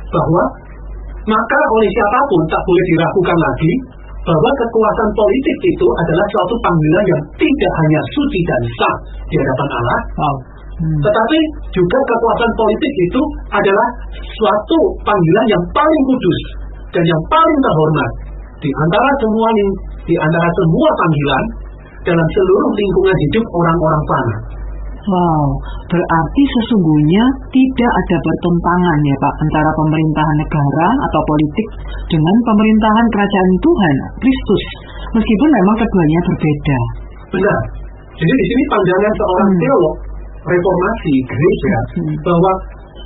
bahwa 0.10 0.44
maka 1.28 1.60
oleh 1.76 1.90
siapa 1.92 2.20
pun 2.32 2.42
tak 2.48 2.62
boleh 2.64 2.84
diragukan 2.88 3.38
lagi 3.38 3.72
bahwa 4.28 4.50
kekuasaan 4.52 5.12
politik 5.16 5.58
itu 5.64 5.88
adalah 6.06 6.26
suatu 6.36 6.56
panggilan 6.60 7.06
yang 7.08 7.22
tidak 7.40 7.72
hanya 7.84 8.00
suci 8.12 8.40
dan 8.44 8.62
sah 8.78 8.96
di 9.32 9.36
hadapan 9.40 9.70
Allah, 9.72 10.02
Wow. 10.20 10.36
Hmm. 10.80 11.00
tetapi 11.04 11.40
juga 11.76 11.98
kekuasaan 12.08 12.54
politik 12.56 12.94
itu 13.04 13.22
adalah 13.52 13.88
suatu 14.24 14.80
panggilan 15.04 15.46
yang 15.52 15.64
paling 15.76 16.04
kudus 16.08 16.40
dan 16.96 17.04
yang 17.04 17.22
paling 17.28 17.60
terhormat 17.60 18.12
di 18.64 18.70
antara 18.88 19.10
semua 19.20 19.48
di 20.08 20.16
antara 20.16 20.48
semua 20.56 20.90
panggilan 21.04 21.44
dalam 22.08 22.28
seluruh 22.32 22.72
lingkungan 22.80 23.18
hidup 23.28 23.46
orang-orang 23.60 24.04
fana. 24.08 24.36
Wow, 25.00 25.48
berarti 25.88 26.44
sesungguhnya 26.44 27.24
tidak 27.56 27.92
ada 27.92 28.18
pertentangan 28.20 29.00
ya 29.00 29.16
Pak 29.24 29.34
antara 29.48 29.72
pemerintahan 29.80 30.38
negara 30.44 30.88
atau 31.08 31.22
politik 31.24 31.68
dengan 32.12 32.36
pemerintahan 32.44 33.06
kerajaan 33.08 33.52
Tuhan, 33.64 33.96
Kristus. 34.20 34.64
Meskipun 35.16 35.50
memang 35.56 35.76
keduanya 35.80 36.20
berbeda. 36.28 36.80
Benar. 37.32 37.60
Jadi 38.20 38.34
di 38.36 38.46
sini 38.52 38.64
pandangan 38.68 39.14
seorang 39.16 39.50
Hmm. 39.50 39.62
teolog 39.64 39.96
reformasi 40.44 41.14
gereja 41.32 41.76
Hmm. 41.96 42.16
bahwa 42.28 42.52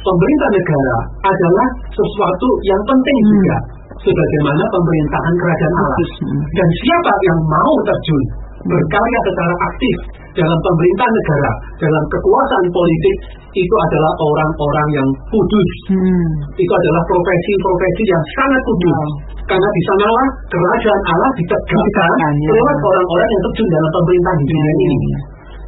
pemerintah 0.01 0.49
negara 0.49 0.97
adalah 1.29 1.67
sesuatu 1.93 2.47
yang 2.65 2.81
penting 2.89 3.17
Hmm. 3.21 3.29
juga 3.37 3.57
sebagaimana 4.01 4.63
pemerintahan 4.73 5.33
kerajaan 5.37 5.73
Allah. 5.77 5.97
Kristus. 6.01 6.25
Hmm. 6.25 6.43
Dan 6.57 6.67
siapa 6.81 7.13
yang 7.29 7.39
mau 7.45 7.73
terjun 7.85 8.23
berkarya 8.63 9.19
secara 9.27 9.53
aktif 9.67 9.95
dalam 10.33 10.59
pemerintah 10.65 11.07
negara, 11.07 11.51
dalam 11.77 12.03
kekuasaan 12.09 12.67
politik 12.73 13.15
itu 13.53 13.75
adalah 13.85 14.11
orang-orang 14.17 14.87
yang 14.97 15.07
kudus. 15.29 15.71
Hmm. 15.93 16.27
Itu 16.57 16.71
adalah 16.73 17.01
profesi-profesi 17.05 18.03
yang 18.09 18.23
sangat 18.39 18.61
kudus. 18.65 18.97
Wow. 18.97 19.09
Karena 19.43 19.67
di 19.75 19.81
sanalah 19.85 20.27
kerajaan 20.49 21.01
Allah 21.13 21.31
ditegakkan 21.37 22.33
ya. 22.41 22.49
lewat 22.55 22.77
orang-orang 22.81 23.27
yang 23.29 23.41
terjun 23.51 23.67
dalam 23.69 23.89
pemerintahan 23.93 24.37
di 24.39 24.45
dunia 24.49 24.63
ya, 24.63 24.73
ini. 24.73 24.97
ya. 25.13 25.19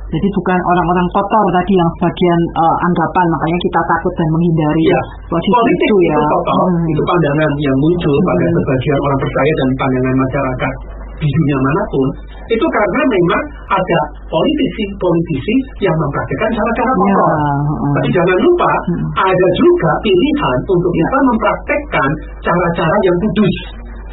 Jadi 0.05 0.27
bukan 0.31 0.59
orang-orang 0.69 1.07
kotor 1.11 1.45
tadi 1.49 1.73
yang 1.75 1.89
sebagian 1.97 2.39
eh, 2.61 2.75
anggapan 2.87 3.25
makanya 3.35 3.57
kita 3.67 3.81
takut 3.89 4.13
dan 4.15 4.27
menghindari 4.31 4.83
Ya, 4.85 5.01
posisi 5.27 5.49
politik 5.51 5.87
itu 5.91 5.97
ya. 6.07 6.13
itu 6.15 6.23
total, 6.31 6.61
Hmm. 6.71 6.87
itu 6.93 7.01
pandangan 7.03 7.51
yang 7.59 7.77
muncul 7.83 8.15
pada 8.23 8.45
Hmm. 8.47 8.55
sebagian 8.63 8.97
orang 9.01 9.19
percaya 9.19 9.51
dan 9.59 9.69
pandangan 9.75 10.15
masyarakat 10.23 10.73
di 11.15 11.27
dunia 11.27 11.57
mana 11.61 11.81
pun 11.87 12.07
itu 12.45 12.65
karena 12.67 13.01
memang 13.07 13.41
ada 13.71 13.99
politisi-politisi 14.27 15.55
yang 15.81 15.95
mempraktikkan 15.95 16.49
cara-cara 16.53 16.91
Ya, 16.95 16.95
kotor. 16.95 17.29
hmm. 17.31 17.93
Tapi 17.95 18.09
jangan 18.11 18.39
lupa 18.43 18.71
Hmm. 18.85 19.05
ada 19.23 19.47
juga 19.55 19.91
pilihan 20.03 20.57
untuk 20.67 20.91
kita 20.91 21.17
mempraktekkan 21.25 22.09
cara-cara 22.41 22.95
yang 23.01 23.17
kudus, 23.23 23.55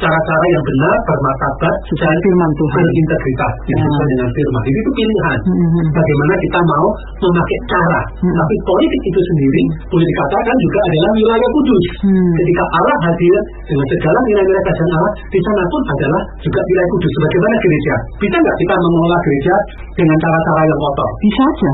cara-cara 0.03 0.45
yang 0.51 0.63
benar, 0.67 0.95
bermartabat, 1.07 1.75
Sesuai 1.87 2.11
dan 2.11 2.19
firman 2.23 2.51
Tuhan. 2.59 2.83
berintegritas 2.83 3.53
Ya. 3.71 3.75
sesuai 3.79 4.07
dengan 4.11 4.29
firman. 4.35 4.61
Jadi 4.67 4.79
itu 4.83 4.91
pilihan. 4.93 5.37
Hmm, 5.43 5.67
hmm. 5.73 5.87
Bagaimana 5.95 6.33
kita 6.43 6.59
mau 6.67 6.87
memakai 7.23 7.59
cara, 7.71 8.01
Hmm. 8.19 8.35
tapi 8.35 8.55
politik 8.67 9.01
itu 9.07 9.19
sendiri 9.23 9.63
boleh 9.89 10.07
dikatakan 10.07 10.55
juga 10.59 10.79
adalah 10.83 11.11
wilayah 11.15 11.49
kudus. 11.55 11.85
Hmm. 12.03 12.31
Ketika 12.43 12.63
Allah 12.75 12.97
hadir 13.07 13.37
dengan 13.69 13.85
segala 13.95 14.17
nilai-nilai 14.27 14.61
kerajaan 14.67 14.91
Allah, 14.99 15.13
di 15.31 15.39
sana 15.39 15.63
pun 15.71 15.81
adalah 15.87 16.21
juga 16.43 16.59
wilayah 16.67 16.89
kudus. 16.93 17.11
Sebagaimana 17.13 17.55
gereja, 17.63 17.95
bisa 18.19 18.35
nggak 18.35 18.55
kita 18.59 18.73
mengelola 18.75 19.17
gereja 19.23 19.55
dengan 19.95 20.17
cara-cara 20.19 20.61
yang 20.67 20.79
kotor? 20.83 21.09
Bisa 21.23 21.43
aja. 21.47 21.73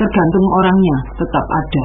Tergantung 0.00 0.46
orangnya 0.56 0.96
tetap 1.12 1.44
ada. 1.44 1.84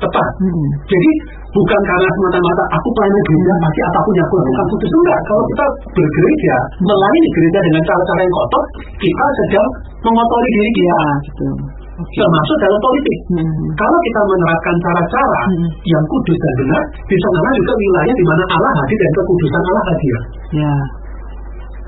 Tepat. 0.00 0.26
Hmm. 0.40 0.68
Jadi 0.88 1.10
bukan 1.52 1.80
karena 1.84 2.08
semata-mata 2.08 2.64
aku 2.72 2.88
pelayanan 2.96 3.22
gereja 3.28 3.52
Hmm. 3.52 3.62
pasti 3.64 3.80
apa 3.84 3.98
pun 4.00 4.12
yang 4.16 4.26
aku 4.26 4.34
lakukan 4.40 4.66
kudus 4.72 4.92
enggak. 4.96 5.18
Kalau 5.28 5.42
kita 5.44 5.66
bergereja 5.92 6.54
melayani 6.80 7.28
gereja 7.36 7.58
dengan 7.68 7.82
cara-cara 7.84 8.20
yang 8.24 8.34
kotor, 8.34 8.64
kita 8.96 9.24
sedang 9.36 9.68
mengotori 10.00 10.48
diri 10.56 10.64
Ya, 10.64 10.72
kita. 10.72 11.08
betul. 11.28 11.54
Oke. 12.00 12.16
Termasuk 12.16 12.56
dalam 12.64 12.80
politik. 12.80 13.18
Hmm. 13.28 13.60
Kalau 13.76 13.98
kita 14.00 14.20
menerapkan 14.24 14.76
cara-cara 14.80 15.40
Hmm. 15.52 15.68
yang 15.84 16.04
kudus 16.08 16.38
dan 16.40 16.52
benar, 16.64 16.82
di 17.04 17.16
sana 17.20 17.48
juga 17.52 17.72
wilayah 17.76 18.14
di 18.16 18.24
mana 18.24 18.42
Allah 18.56 18.72
hadir 18.80 18.98
dan 19.04 19.12
kekudusan 19.20 19.60
Allah 19.68 19.84
hadir. 19.92 20.16
Ya, 20.56 20.72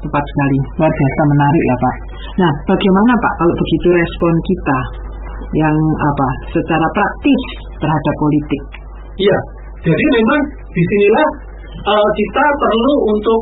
tepat 0.04 0.24
sekali. 0.28 0.58
Luar 0.76 0.92
biasa 0.92 1.20
menarik 1.32 1.62
ya 1.64 1.76
Pak. 1.80 1.94
Nah, 2.44 2.52
bagaimana 2.68 3.12
Pak 3.16 3.32
kalau 3.40 3.54
begitu 3.56 3.88
respon 3.88 4.34
kita 4.44 4.78
yang 5.52 5.76
apa 6.00 6.28
secara 6.52 6.86
praktis 6.92 7.42
terhadap 7.82 8.14
politik? 8.22 8.62
Iya, 9.18 9.38
jadi 9.82 10.04
memang 10.22 10.40
di 10.70 10.82
sinilah 10.86 11.28
eh, 11.90 12.08
kita 12.14 12.44
perlu 12.62 12.94
untuk 13.10 13.40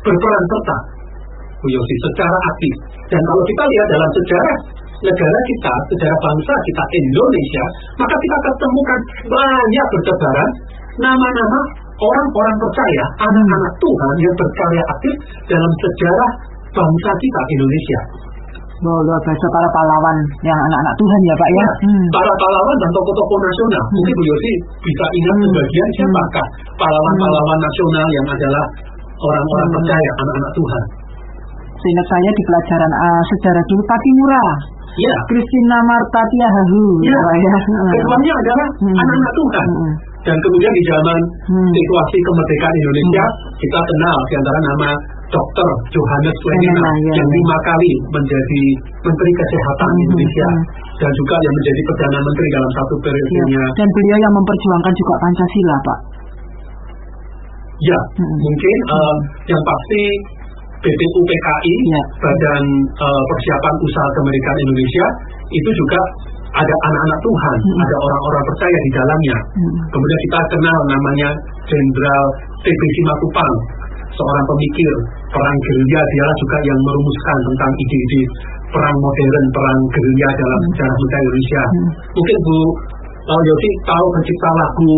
berperan 0.00 0.44
serta, 0.48 0.76
Bu 1.60 1.66
Yosi, 1.68 1.94
secara 2.08 2.38
aktif. 2.48 2.74
Dan 3.12 3.20
kalau 3.20 3.42
kita 3.44 3.62
lihat 3.68 3.86
dalam 3.92 4.10
sejarah 4.16 4.56
negara 5.00 5.38
kita, 5.48 5.72
sejarah 5.92 6.18
bangsa 6.20 6.54
kita 6.64 6.84
Indonesia, 7.00 7.64
maka 8.00 8.16
kita 8.16 8.36
ketemukan 8.48 9.00
banyak 9.28 9.86
bertebaran 9.92 10.50
nama-nama 11.00 11.60
orang-orang 12.00 12.56
percaya, 12.60 13.04
anak-anak 13.28 13.72
Tuhan 13.80 14.14
yang 14.24 14.34
berkarya 14.36 14.82
aktif 14.96 15.14
dalam 15.48 15.72
sejarah 15.84 16.30
bangsa 16.72 17.10
kita 17.20 17.40
Indonesia. 17.56 18.00
Oh, 18.80 19.00
luar 19.04 19.20
biasa 19.20 19.46
para 19.52 19.68
pahlawan 19.76 20.16
yang 20.40 20.56
anak-anak 20.56 20.94
Tuhan 20.96 21.20
ya 21.28 21.34
Pak 21.36 21.48
ya. 21.52 21.60
Ya, 21.60 21.68
Hmm. 21.84 22.04
para 22.16 22.32
pahlawan 22.40 22.76
dan 22.80 22.90
tokoh-tokoh 22.96 23.38
nasional. 23.44 23.82
Mungkin 23.92 24.14
Bu 24.16 24.22
Yosi 24.24 24.52
bisa 24.80 25.04
ingat 25.20 25.34
Hmm. 25.36 25.44
sebagian 25.52 25.88
siapakah 26.00 26.46
pahlawan-pahlawan 26.80 27.58
nasional 27.60 28.06
yang 28.08 28.26
adalah 28.32 28.64
orang-orang 29.20 29.68
Hmm. 29.68 29.76
percaya, 29.76 30.10
anak-anak 30.24 30.52
Tuhan. 30.56 30.82
Seingat 31.80 32.06
saya 32.08 32.30
di 32.32 32.42
pelajaran 32.48 32.92
ah, 32.92 33.22
sejarah 33.36 33.64
dulu 33.68 33.82
Patimura, 33.84 34.44
Ya, 34.98 35.14
Kristina 35.30 35.78
Marta 35.86 36.20
Tiahahu. 36.34 36.82
Ya. 37.06 37.14
Pak, 37.14 37.34
ya. 37.38 37.56
keduanya 37.94 38.32
adalah 38.42 38.68
Hmm. 38.80 38.96
anak-anak 38.96 39.32
Tuhan. 39.38 39.66
Hmm. 39.70 39.92
Dan 40.24 40.36
kemudian 40.40 40.72
di 40.72 40.82
zaman 40.88 41.18
Hmm. 41.46 41.68
situasi 41.72 42.16
kemerdekaan 42.20 42.74
Indonesia, 42.80 43.24
kita 43.60 43.78
kenal 43.80 44.16
di 44.24 44.34
antara 44.40 44.58
nama 44.72 44.88
Dr. 45.30 45.68
Johannes 45.94 46.36
ya, 46.42 46.54
yang 46.58 46.78
ya. 47.06 47.22
lima 47.22 47.56
kali 47.62 47.92
menjadi 48.10 48.62
Menteri 49.06 49.30
Kesehatan 49.30 49.90
Mhm, 49.94 50.02
Indonesia 50.10 50.48
mhm. 50.50 50.62
dan 50.98 51.10
juga 51.14 51.34
yang 51.38 51.54
menjadi 51.54 51.80
Perdana 51.86 52.18
Menteri 52.26 52.48
dalam 52.50 52.70
satu 52.74 52.94
Ya. 52.98 53.02
periodenya. 53.06 53.64
Dan 53.78 53.88
beliau 53.94 54.18
yang 54.26 54.34
memperjuangkan 54.34 54.94
juga 54.98 55.14
Pancasila, 55.22 55.76
Pak. 55.86 55.98
Ya, 57.80 58.00
Mhm. 58.18 58.36
mungkin 58.44 58.76
eh, 58.90 59.16
yang 59.54 59.62
pasti 59.64 60.02
BPU 60.80 61.20
PKI, 61.28 61.74
Ya. 61.94 62.02
Badan 62.20 62.64
eh, 62.98 63.22
Persiapan 63.30 63.74
Usaha 63.86 64.08
Kemerdekaan 64.18 64.58
Indonesia, 64.66 65.06
itu 65.54 65.70
juga 65.78 66.00
ada 66.50 66.74
anak-anak 66.90 67.18
Tuhan, 67.22 67.56
Mhm. 67.62 67.78
ada 67.86 67.96
orang-orang 68.02 68.44
percaya 68.50 68.78
di 68.82 68.90
dalamnya. 68.98 69.36
Mhm. 69.54 69.78
Kemudian 69.94 70.20
kita 70.26 70.38
kenal 70.50 70.78
namanya 70.90 71.28
Jenderal 71.70 72.24
TB 72.66 72.82
Simatupang, 72.98 73.54
seorang 74.14 74.44
pemikir 74.46 74.92
perang 75.30 75.56
gerilya, 75.62 76.00
dialah 76.02 76.36
juga 76.40 76.56
yang 76.66 76.78
merumuskan 76.82 77.38
tentang 77.46 77.70
ide-ide 77.78 78.22
perang 78.70 78.96
modern, 79.02 79.44
perang 79.50 79.78
gerilya 79.90 80.28
dalam 80.34 80.58
Hmm. 80.60 80.68
sejarah 80.70 80.96
muda 80.96 81.16
Indonesia. 81.20 81.62
Hmm. 81.62 81.88
Mungkin 82.14 82.36
Bu 82.46 82.56
uh, 83.30 83.40
Yosi 83.46 83.70
tahu 83.86 84.06
pencipta 84.14 84.50
lagu 84.54 84.94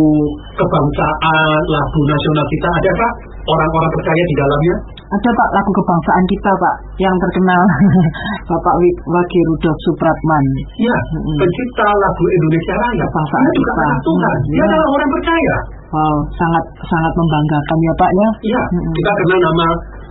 kebangsaan, 0.56 1.60
lagu 1.68 2.00
nasional 2.06 2.46
kita, 2.48 2.68
ada 2.68 2.90
Pak 2.96 3.12
orang-orang 3.42 3.90
percaya 3.98 4.22
di 4.22 4.34
dalamnya? 4.38 4.74
Ada 5.12 5.30
Pak 5.34 5.48
lagu 5.52 5.70
kebangsaan 5.74 6.24
kita 6.30 6.50
Pak 6.56 6.74
yang 7.02 7.14
terkenal 7.20 7.60
Bapak 8.52 8.74
Wage 8.80 9.40
Rudolf 9.48 9.78
Supratman. 9.88 10.44
Ya, 10.80 10.96
pencipta 11.12 11.88
lagu 11.88 12.24
Indonesia 12.30 12.74
Raya. 12.76 13.04
Kebangsaan 13.08 13.44
juga 13.52 13.72
kita. 13.72 13.82
anak 13.84 14.00
Tuhan. 14.00 14.36
Hmm, 14.36 14.48
Dia 14.52 14.56
ya. 14.56 14.64
adalah 14.68 14.88
orang 14.92 15.10
percaya. 15.12 15.56
Wow, 15.92 16.16
sangat 16.40 16.64
sangat 16.88 17.12
membanggakan 17.20 17.78
ya 17.84 17.92
Pak 18.00 18.10
ya. 18.16 18.28
Iya, 18.48 18.62
Mm-mm. 18.64 18.92
kita 18.96 19.10
kenal 19.12 19.38
nama 19.44 19.66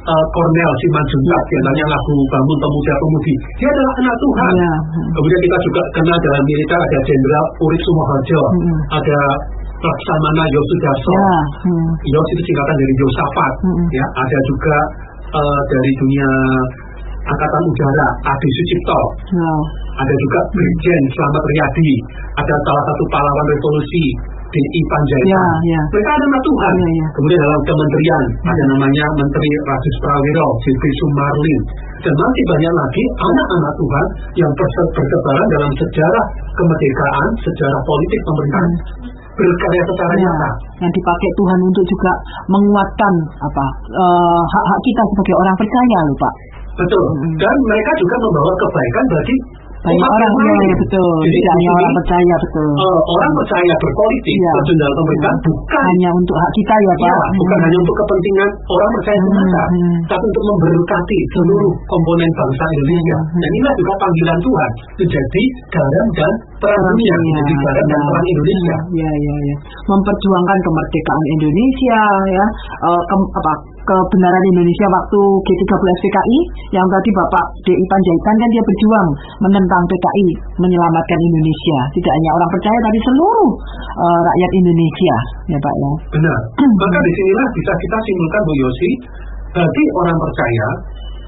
uh, 0.06 0.26
Cornel 0.30 0.72
Simanjuntak, 0.78 1.42
Iya. 1.42 1.50
di 1.50 1.54
antaranya 1.58 1.86
lagu 1.98 2.14
Bangun 2.30 2.58
Pemuda 2.62 2.94
Pemudi. 3.02 3.36
Dia 3.58 3.70
adalah 3.74 3.94
anak 3.98 4.16
Tuhan. 4.22 4.52
Iya. 4.54 4.74
Hmm. 4.78 5.10
Kemudian 5.18 5.42
kita 5.42 5.58
juga 5.66 5.82
kenal 5.98 6.18
dalam 6.22 6.44
militer 6.46 6.80
ada 6.86 7.00
Jenderal 7.02 7.46
Urip 7.66 7.82
Sumoharjo, 7.82 8.42
Mm-mm. 8.62 8.78
ada 8.94 9.20
Laksamana 9.82 10.44
Yosudarso. 10.54 11.14
Ya. 11.18 11.38
hmm. 11.66 11.90
Yos 12.14 12.28
itu 12.38 12.42
singkatan 12.46 12.76
dari 12.78 12.94
Yosafat. 13.02 13.54
Mm-mm. 13.66 13.88
Ya, 13.90 14.06
ada 14.22 14.38
juga 14.46 14.76
uh, 15.34 15.62
dari 15.66 15.92
dunia 15.98 16.30
Angkatan 17.22 17.62
Udara, 17.70 18.08
Adi 18.34 18.50
Sucipto. 18.50 18.98
Wow. 19.38 19.60
Ada 20.02 20.14
juga 20.26 20.40
Brigjen 20.58 21.04
Slamet 21.14 21.44
Riyadi. 21.54 21.92
Ada 22.34 22.54
salah 22.66 22.84
satu 22.90 23.04
pahlawan 23.14 23.46
revolusi 23.46 24.06
DI 24.52 24.82
Panjaitan. 24.86 25.32
Ya, 25.32 25.44
ya. 25.72 25.82
Mereka 25.92 26.12
adalah 26.12 26.42
Tuhan. 26.44 26.74
Iya, 26.76 26.90
iya. 26.92 27.08
Kemudian 27.16 27.40
dalam 27.42 27.62
kementerian 27.64 28.24
ada 28.44 28.64
namanya 28.76 29.06
Menteri 29.18 29.50
Rasis 29.66 29.96
Prawiro, 30.04 30.48
Siti 30.64 30.90
Sumarlin. 31.00 31.62
Dan 32.02 32.14
masih 32.18 32.44
banyak 32.50 32.74
lagi 32.76 33.04
anak-anak 33.16 33.74
Tuhan 33.80 34.06
yang 34.42 34.52
berse- 34.58 34.92
bersebaran 34.94 35.48
dalam 35.54 35.72
sejarah 35.80 36.26
kemerdekaan, 36.56 37.28
sejarah 37.46 37.80
politik 37.86 38.20
pemerintahan 38.28 38.72
berkarya 39.32 39.84
secara 39.88 40.14
Ya, 40.14 40.22
nyata. 40.28 40.50
yang 40.84 40.92
dipakai 40.92 41.30
Tuhan 41.40 41.60
untuk 41.64 41.86
juga 41.88 42.12
menguatkan 42.52 43.14
apa 43.40 43.66
eh, 43.96 44.42
hak-hak 44.44 44.80
kita 44.84 45.02
sebagai 45.16 45.36
orang 45.40 45.56
percaya 45.56 46.00
loh 46.04 46.18
Pak. 46.20 46.34
Betul. 46.72 47.06
Mm. 47.20 47.36
Dan 47.40 47.56
mereka 47.68 47.92
juga 48.00 48.16
membawa 48.22 48.54
kebaikan 48.56 49.06
bagi 49.12 49.36
Banyak 49.82 49.98
umat 49.98 50.14
orang 50.14 50.32
yang 50.46 50.62
ya, 50.62 50.68
ya, 50.70 50.76
betul. 50.78 51.14
Jadi 51.26 51.38
Tidak 51.42 51.54
hanya 51.58 51.70
orang 51.74 51.94
percaya 51.98 52.36
betul. 52.38 52.70
eh, 52.86 53.00
orang 53.02 53.32
percaya 53.34 53.74
berpolitik, 53.82 54.36
Iya. 54.38 54.52
terjun 54.54 54.78
dalam 54.78 54.96
pemerintahan 55.02 55.38
bukan 55.42 55.82
hanya 55.90 56.10
untuk 56.14 56.36
hak 56.38 56.52
kita 56.54 56.76
ya 56.78 56.94
Pak. 57.02 57.08
Ya, 57.10 57.16
bukan 57.42 57.58
Hmm. 57.58 57.66
hanya 57.66 57.78
untuk 57.82 57.96
kepentingan 58.02 58.50
orang 58.70 58.90
percaya 58.94 59.18
Hmm, 59.18 59.26
semata, 59.26 59.64
hmm. 59.66 59.98
tapi 60.06 60.26
untuk 60.30 60.44
memberkati 60.52 61.18
seluruh 61.34 61.74
komponen 61.90 62.30
bangsa 62.38 62.64
Indonesia. 62.72 63.18
Hmm, 63.18 63.26
hmm. 63.26 63.40
Dan 63.42 63.50
inilah 63.52 63.74
juga 63.82 63.94
panggilan 63.98 64.40
Tuhan 64.46 64.70
menjadi 65.02 65.44
garam 65.74 66.08
dan 66.14 66.32
terang 66.62 66.84
dunia, 66.94 67.14
menjadi 67.18 67.54
garam 67.66 67.86
dan 67.90 67.98
ya, 67.98 68.06
terang 68.06 68.28
Indonesia. 68.32 68.76
Ya, 69.02 69.12
ya, 69.18 69.36
ya. 69.50 69.56
Memperjuangkan 69.90 70.58
kemerdekaan 70.62 71.24
Indonesia 71.36 72.00
ya, 72.30 72.46
eh, 72.86 73.02
ke- 73.10 73.32
apa 73.34 73.54
kebenaran 73.84 74.44
Indonesia 74.54 74.88
waktu 74.92 75.20
G30 75.48 75.88
PKI 76.02 76.40
yang 76.78 76.88
tadi 76.88 77.10
Bapak 77.14 77.46
DI 77.66 77.86
Panjaitan 77.90 78.36
kan 78.38 78.50
dia 78.50 78.64
berjuang 78.64 79.08
menentang 79.44 79.84
PKI, 79.90 80.28
menyelamatkan 80.62 81.20
Indonesia. 81.20 81.78
Tidak 81.98 82.14
hanya 82.14 82.30
orang 82.38 82.50
percaya 82.54 82.78
tapi 82.82 83.00
seluruh 83.02 83.50
eh, 84.02 84.20
rakyat 84.26 84.52
Indonesia, 84.58 85.16
ya 85.52 85.58
Pak 85.60 85.74
ya. 85.74 85.92
Benar. 86.14 86.40
Maka 86.82 86.98
di 87.02 87.12
sinilah 87.18 87.48
bisa 87.54 87.72
kita 87.78 87.98
simpulkan 88.06 88.42
Bu 88.46 88.54
Yosi, 88.62 88.92
bagi 89.52 89.84
orang 90.00 90.16
percaya, 90.16 90.68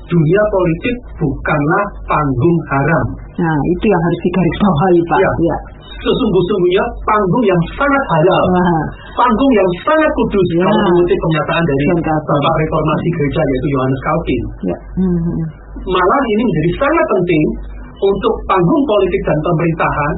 dunia 0.08 0.42
politik 0.52 0.96
bukanlah 1.20 1.86
panggung 2.08 2.58
haram. 2.72 3.08
Nah, 3.34 3.60
itu 3.74 3.86
yang 3.90 4.02
harus 4.04 4.20
digarisbawahi 4.22 5.00
Pak. 5.10 5.20
Ya. 5.20 5.32
Ya. 5.48 5.58
Sesungguh-sungguhnya 6.04 6.84
panggung 7.08 7.46
yang 7.48 7.62
sangat 7.80 8.04
halal, 8.12 8.44
Wah, 8.52 8.84
panggung 9.16 9.52
yang 9.56 9.70
sangat 9.88 10.12
kudus. 10.20 10.48
Ya. 10.60 10.66
Kalau 10.68 10.82
mengutip 10.92 11.18
pernyataan 11.18 11.64
dari. 11.64 11.84
Bapak 12.04 12.54
Reformasi 12.60 13.08
Gereja 13.14 13.42
yaitu 13.42 13.68
Yohanes 13.72 14.02
Calvin. 14.04 14.44
ya. 14.68 14.78
Hmm, 15.00 15.20
hmm. 15.24 15.46
malah 15.88 16.22
ini 16.32 16.44
menjadi 16.44 16.72
sangat 16.82 17.06
penting 17.08 17.46
untuk 18.04 18.34
panggung 18.52 18.84
politik 18.84 19.22
dan 19.24 19.38
pemerintahan, 19.40 20.14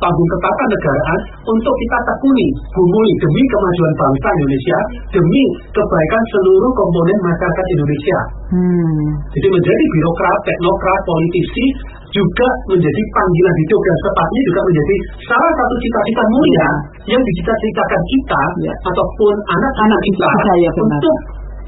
panggung 0.00 0.28
ketatanegaraan 0.32 1.20
untuk 1.44 1.74
kita 1.76 1.98
tekuni, 2.08 2.48
gumuli 2.72 3.12
demi 3.20 3.42
kemajuan 3.52 3.92
bangsa 4.00 4.28
Indonesia, 4.40 4.78
demi 5.12 5.42
kebaikan 5.70 6.22
seluruh 6.34 6.72
komponen 6.74 7.18
masyarakat 7.20 7.66
Indonesia. 7.76 8.18
Hmm. 8.50 9.08
Jadi 9.36 9.48
menjadi 9.52 9.84
birokrat, 9.94 10.38
teknokrat, 10.48 11.00
politisi 11.06 11.64
juga 12.10 12.48
menjadi 12.66 13.02
panggilan 13.14 13.56
hidup 13.62 13.80
dan 13.86 13.96
sepatnya 14.02 14.40
juga 14.50 14.60
menjadi 14.66 14.96
salah 15.30 15.52
satu 15.54 15.74
cita-cita 15.78 16.22
mulia 16.34 16.68
yang 17.14 17.22
dicita-citakan 17.22 18.02
kita 18.10 18.42
Ya. 18.66 18.74
ataupun 18.82 19.34
anak-anak 19.46 20.00
kita 20.02 20.26
ya, 20.58 20.70
benar. 20.74 20.82
untuk 20.90 21.16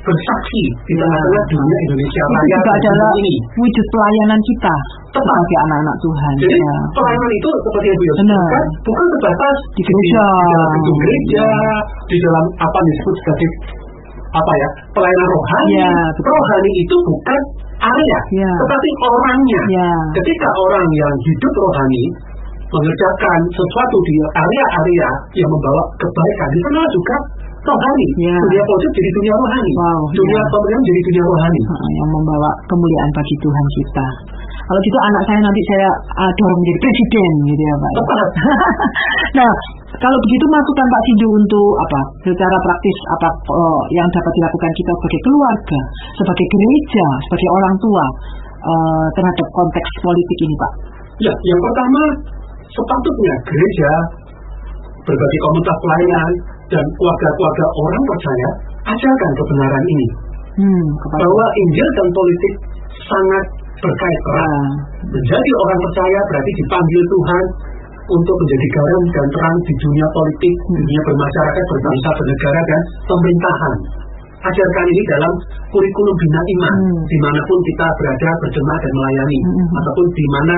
bersaksi 0.02 0.62
di 0.82 0.92
Ya. 0.92 1.02
tengah-tengah 1.02 1.44
dunia 1.46 1.78
Indonesia 1.86 2.22
Itu 2.22 2.32
Raya 2.32 2.56
juga 2.58 2.70
adalah 2.74 3.10
ini. 3.22 3.34
wujud 3.54 3.86
pelayanan 3.88 4.40
kita 4.42 4.74
Tepat. 5.12 5.22
sebagai 5.22 5.58
anak-anak 5.62 5.96
Tuhan. 6.02 6.32
Jadi 6.42 6.56
ya. 6.58 6.74
pelayanan 6.92 7.30
itu 7.32 7.48
seperti 7.62 7.86
yang 7.86 7.98
Benar. 7.98 8.12
sebutkan, 8.18 8.64
bukan 8.82 9.06
sebatas 9.14 9.56
Di 9.72 9.82
gereja. 9.82 10.24
di, 10.26 10.50
dalam 10.52 10.70
gedung 10.74 10.98
gereja, 11.02 11.46
di 12.10 12.16
dalam 12.18 12.44
apa 12.58 12.76
yang 12.76 12.88
disebut 12.90 13.14
sebagai 13.22 13.48
apa 14.32 14.52
ya 14.56 14.68
pelayanan 14.96 15.28
rohani. 15.28 15.72
Ya, 15.76 15.92
betul. 16.16 16.32
rohani 16.32 16.70
itu 16.80 16.96
bukan 17.04 17.40
area, 17.82 18.18
Ya. 18.32 18.50
tetapi 18.58 18.88
orangnya. 19.04 19.62
Ya. 19.70 19.90
Ketika 20.16 20.48
orang 20.56 20.86
yang 20.92 21.14
hidup 21.22 21.52
rohani 21.60 22.04
mengerjakan 22.72 23.38
sesuatu 23.52 23.96
di 24.08 24.14
area-area 24.32 25.08
yang 25.36 25.50
membawa 25.52 25.82
kebaikan, 26.00 26.48
di 26.48 26.60
sana 26.64 26.82
juga 26.88 27.16
rohani. 27.62 28.06
Ya. 28.18 28.36
Dunia 28.42 28.64
politik 28.66 28.92
jadi 28.98 29.10
dunia 29.18 29.34
rohani. 29.38 29.70
Wow, 29.78 30.00
dunia 30.10 30.40
ya. 30.40 30.50
pemerintahan 30.50 30.82
jadi 30.88 31.00
dunia 31.06 31.24
rohani. 31.30 31.60
Yang 31.98 32.10
membawa 32.10 32.50
kemuliaan 32.66 33.10
bagi 33.14 33.34
Tuhan 33.38 33.64
kita. 33.78 34.06
Kalau 34.62 34.80
gitu 34.88 34.98
anak 35.04 35.22
saya 35.26 35.40
nanti 35.42 35.60
saya 35.68 35.88
uh, 36.22 36.32
dorong 36.38 36.58
menjadi 36.62 36.78
presiden 36.86 37.32
gitu 37.50 37.62
ya 37.62 37.74
Pak. 37.76 37.90
Tepat. 37.92 38.28
nah, 39.42 39.52
kalau 40.00 40.18
begitu 40.22 40.44
masukan 40.48 40.86
Pak 40.86 41.02
Sindu 41.04 41.28
untuk 41.34 41.70
apa? 41.82 42.00
Secara 42.24 42.56
praktis 42.62 42.96
apa 43.10 43.28
oh, 43.52 43.82
yang 43.92 44.06
dapat 44.08 44.32
dilakukan 44.38 44.72
kita 44.78 44.90
sebagai 44.96 45.20
keluarga, 45.26 45.80
sebagai 46.16 46.46
gereja, 46.46 47.06
sebagai 47.28 47.48
orang 47.52 47.74
tua 47.82 48.04
eh, 48.64 49.06
terhadap 49.18 49.48
konteks 49.52 49.90
politik 50.00 50.38
ini 50.46 50.54
Pak. 50.56 50.72
Ya, 51.20 51.32
yang 51.34 51.60
pertama 51.60 52.02
sepatutnya 52.72 53.34
gereja, 53.44 53.90
berbagai 55.04 55.38
komunitas 55.44 55.76
pelayanan, 55.82 56.32
dan 56.72 56.84
keluarga-keluarga 56.96 57.66
orang 57.76 58.02
percaya 58.08 58.48
ajarkan 58.88 59.30
kebenaran 59.36 59.84
ini. 59.86 60.06
Hmm, 60.52 60.86
kepada 61.00 61.20
Bahwa 61.24 61.46
Injil 61.56 61.88
dan 61.96 62.08
politik 62.12 62.54
sangat 63.08 63.44
berkait 63.80 64.20
erat. 64.32 64.48
Ah, 64.48 64.68
Menjadi 65.12 65.50
orang 65.58 65.80
percaya 65.80 66.20
berarti 66.28 66.50
dipanggil 66.60 67.02
Tuhan 67.08 67.44
untuk 68.12 68.36
menjadi 68.36 68.66
garam 68.76 69.04
dan 69.14 69.26
terang 69.32 69.56
di 69.62 69.72
dunia 69.78 70.06
politik, 70.12 70.54
di 70.54 70.74
dunia 70.76 71.00
bermasyarakat, 71.08 71.64
berbangsa, 71.72 72.08
bernegara, 72.18 72.60
dan 72.68 72.80
pemerintahan. 73.08 73.74
Ajarkan 74.42 74.86
ini 74.90 75.02
dalam 75.06 75.32
kurikulum 75.70 76.16
bina 76.18 76.40
iman, 76.42 76.74
Hmm. 76.82 77.02
di 77.06 77.18
mana 77.22 77.40
pun 77.46 77.58
kita 77.62 77.86
berada, 77.94 78.30
berjemaah 78.42 78.78
dan 78.82 78.92
melayani, 78.98 79.38
Hmm, 79.38 79.54
hmm. 79.54 79.78
ataupun 79.78 80.06
di 80.10 80.26
mana 80.34 80.56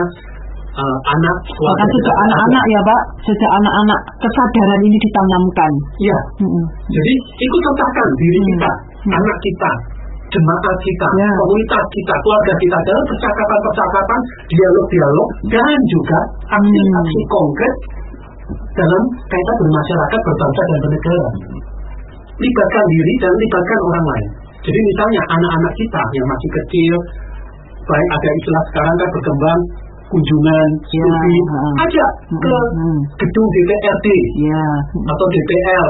uh, 0.75 0.99
anak 1.15 1.37
kita 1.47 1.85
sejak 1.87 2.17
anak-anak 2.27 2.65
ya 2.71 2.81
Pak, 2.83 3.01
sejak 3.23 3.51
anak-anak 3.63 4.01
kesadaran 4.19 4.81
ini 4.83 4.97
ditanamkan. 4.99 5.73
Ya, 6.03 6.19
Hmm, 6.43 6.65
jadi 6.91 7.13
ikut 7.15 7.61
sertakan 7.63 8.09
diri 8.19 8.39
Hmm. 8.39 8.49
kita, 8.51 8.71
Hmm. 9.07 9.13
anak 9.19 9.37
kita, 9.43 9.71
jemaat 10.35 10.79
kita, 10.83 11.07
Ya. 11.15 11.29
komunitas 11.39 11.85
kita, 11.95 12.15
keluarga 12.27 12.53
kita 12.59 12.79
dalam 12.91 13.05
percakapan-percakapan, 13.07 14.21
dialog-dialog, 14.51 15.29
dan 15.55 15.79
juga 15.91 16.19
aksi-aksi 16.51 17.21
Hmm. 17.23 17.31
konkret 17.31 17.75
dalam 18.75 19.03
kaitan 19.31 19.57
bermasyarakat, 19.63 20.21
berbangsa 20.27 20.63
dan 20.67 20.79
bernegara. 20.83 21.29
Libatkan 22.35 22.85
diri 22.91 23.13
dan 23.23 23.33
libatkan 23.39 23.79
orang 23.87 24.05
lain. 24.11 24.27
Jadi 24.65 24.81
misalnya 24.81 25.23
anak-anak 25.39 25.73
kita 25.79 26.03
yang 26.19 26.27
masih 26.27 26.51
kecil, 26.59 26.95
baik 27.85 28.09
ada 28.17 28.29
istilah 28.43 28.65
sekarang 28.73 28.95
kan 28.97 29.09
berkembang 29.13 29.61
kunjungan 30.07 30.69
Ya, 30.91 31.05
studi, 31.05 31.37
ha. 31.49 31.61
ajak 31.83 32.11
ke 32.35 32.55
Hmm. 32.77 32.99
gedung 33.17 33.47
DPRD 33.51 34.07
Ya. 34.45 34.65
atau 35.07 35.27
DPR 35.33 35.89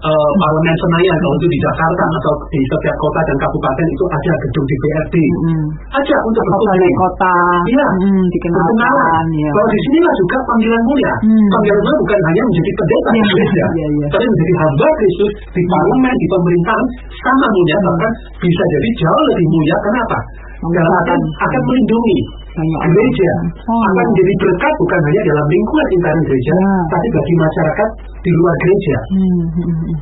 eh, 0.00 0.30
Parlemen 0.40 0.76
Senayan 0.80 1.12
kalau 1.12 1.36
itu 1.36 1.46
di 1.52 1.58
Jakarta 1.60 2.04
atau 2.08 2.32
di 2.48 2.60
setiap 2.64 2.96
kota 2.96 3.20
dan 3.20 3.36
kabupaten 3.36 3.84
itu 3.84 4.04
ada 4.08 4.32
gedung 4.40 4.64
DPRD. 4.64 5.14
Mm-mm. 5.20 5.64
Ajak 5.92 6.20
untuk 6.24 6.40
berkunjung. 6.48 6.96
kota. 6.96 7.34
Iya. 7.68 7.86
Mm, 8.00 8.24
dikenalkan. 8.32 9.24
Ya. 9.36 9.50
Bahwa 9.52 9.68
di 9.68 9.78
sinilah 9.84 10.14
juga 10.16 10.36
panggilan 10.48 10.82
mulia. 10.88 11.14
Hmm. 11.20 11.48
Panggilan 11.52 11.78
mulia 11.84 11.96
bukan 12.00 12.20
hanya 12.32 12.42
menjadi 12.48 12.70
pendeta 12.80 13.08
Iya, 13.10 13.12
di 13.12 13.28
gereja, 13.28 13.64
iya, 13.76 13.86
iya. 13.92 14.06
tapi 14.08 14.24
menjadi 14.24 14.54
hamba 14.56 14.86
Kristus 14.96 15.32
di 15.52 15.62
parlemen, 15.68 16.14
di 16.16 16.26
pemerintahan 16.32 16.86
sama 17.20 17.46
mulia, 17.52 17.76
Hmm. 17.76 17.86
bahkan 17.92 18.12
bisa 18.40 18.62
jadi 18.72 18.88
jauh 19.04 19.22
lebih 19.28 19.46
mulia. 19.52 19.76
Kenapa? 19.84 20.18
Artian 20.60 20.76
Memisahkan. 20.80 21.20
akan 21.40 21.60
melindungi 21.68 22.18
gereja, 22.58 23.32
Oh, 23.70 23.80
akan 23.80 24.04
menjadi 24.10 24.32
berkat 24.42 24.72
bukan 24.82 25.00
hanya 25.06 25.22
dalam 25.30 25.46
lingkungan 25.50 25.86
intern 25.94 26.20
gereja, 26.26 26.52
Ya. 26.58 26.72
tapi 26.90 27.06
bagi 27.14 27.34
masyarakat 27.38 27.88
di 28.26 28.30
luar 28.34 28.54
gereja. 28.60 28.96
Hmm, 29.14 29.44
hmm, 29.54 29.74
hmm. 29.86 29.96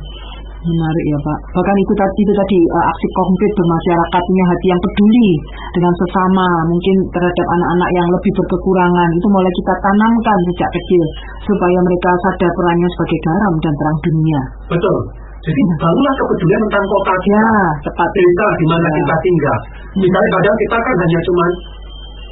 Menarik 0.59 1.05
ya 1.07 1.19
Pak. 1.23 1.39
Bahkan 1.55 1.75
itu 1.79 1.93
tadi 1.95 2.19
itu 2.19 2.33
tadi 2.35 2.59
eh, 2.59 2.85
aksi 2.91 3.07
konkret 3.15 3.51
bermasyarakat 3.55 4.21
punya 4.27 4.45
hati 4.51 4.67
yang 4.67 4.81
peduli 4.83 5.29
dengan 5.71 5.93
sesama, 6.03 6.47
mungkin 6.67 6.95
terhadap 7.15 7.47
anak-anak 7.55 7.89
yang 7.95 8.07
lebih 8.11 8.31
berkekurangan 8.35 9.09
itu 9.15 9.27
mulai 9.31 9.51
kita 9.55 9.73
tanamkan 9.79 10.37
sejak 10.51 10.69
kecil 10.75 11.03
supaya 11.47 11.77
mereka 11.79 12.11
sadar 12.27 12.51
perannya 12.59 12.89
sebagai 12.91 13.19
garam 13.23 13.53
dan 13.63 13.73
terang 13.79 13.97
dunia. 14.03 14.41
Betul. 14.67 14.97
Jadi 15.39 15.61
bangunlah 15.79 16.13
kepedulian 16.19 16.61
tentang 16.67 16.85
kota 16.91 17.13
kita. 17.23 17.39
Ya, 17.39 17.47
tepat. 17.87 18.09
desa 18.11 18.45
di 18.59 18.65
mana 18.67 18.83
Ya. 18.83 18.95
kita 18.99 19.15
tinggal. 19.23 19.57
Misalnya 19.95 20.29
kadang 20.35 20.55
kita 20.59 20.75
kan 20.83 20.95
hanya 20.99 21.19
cuma 21.23 21.45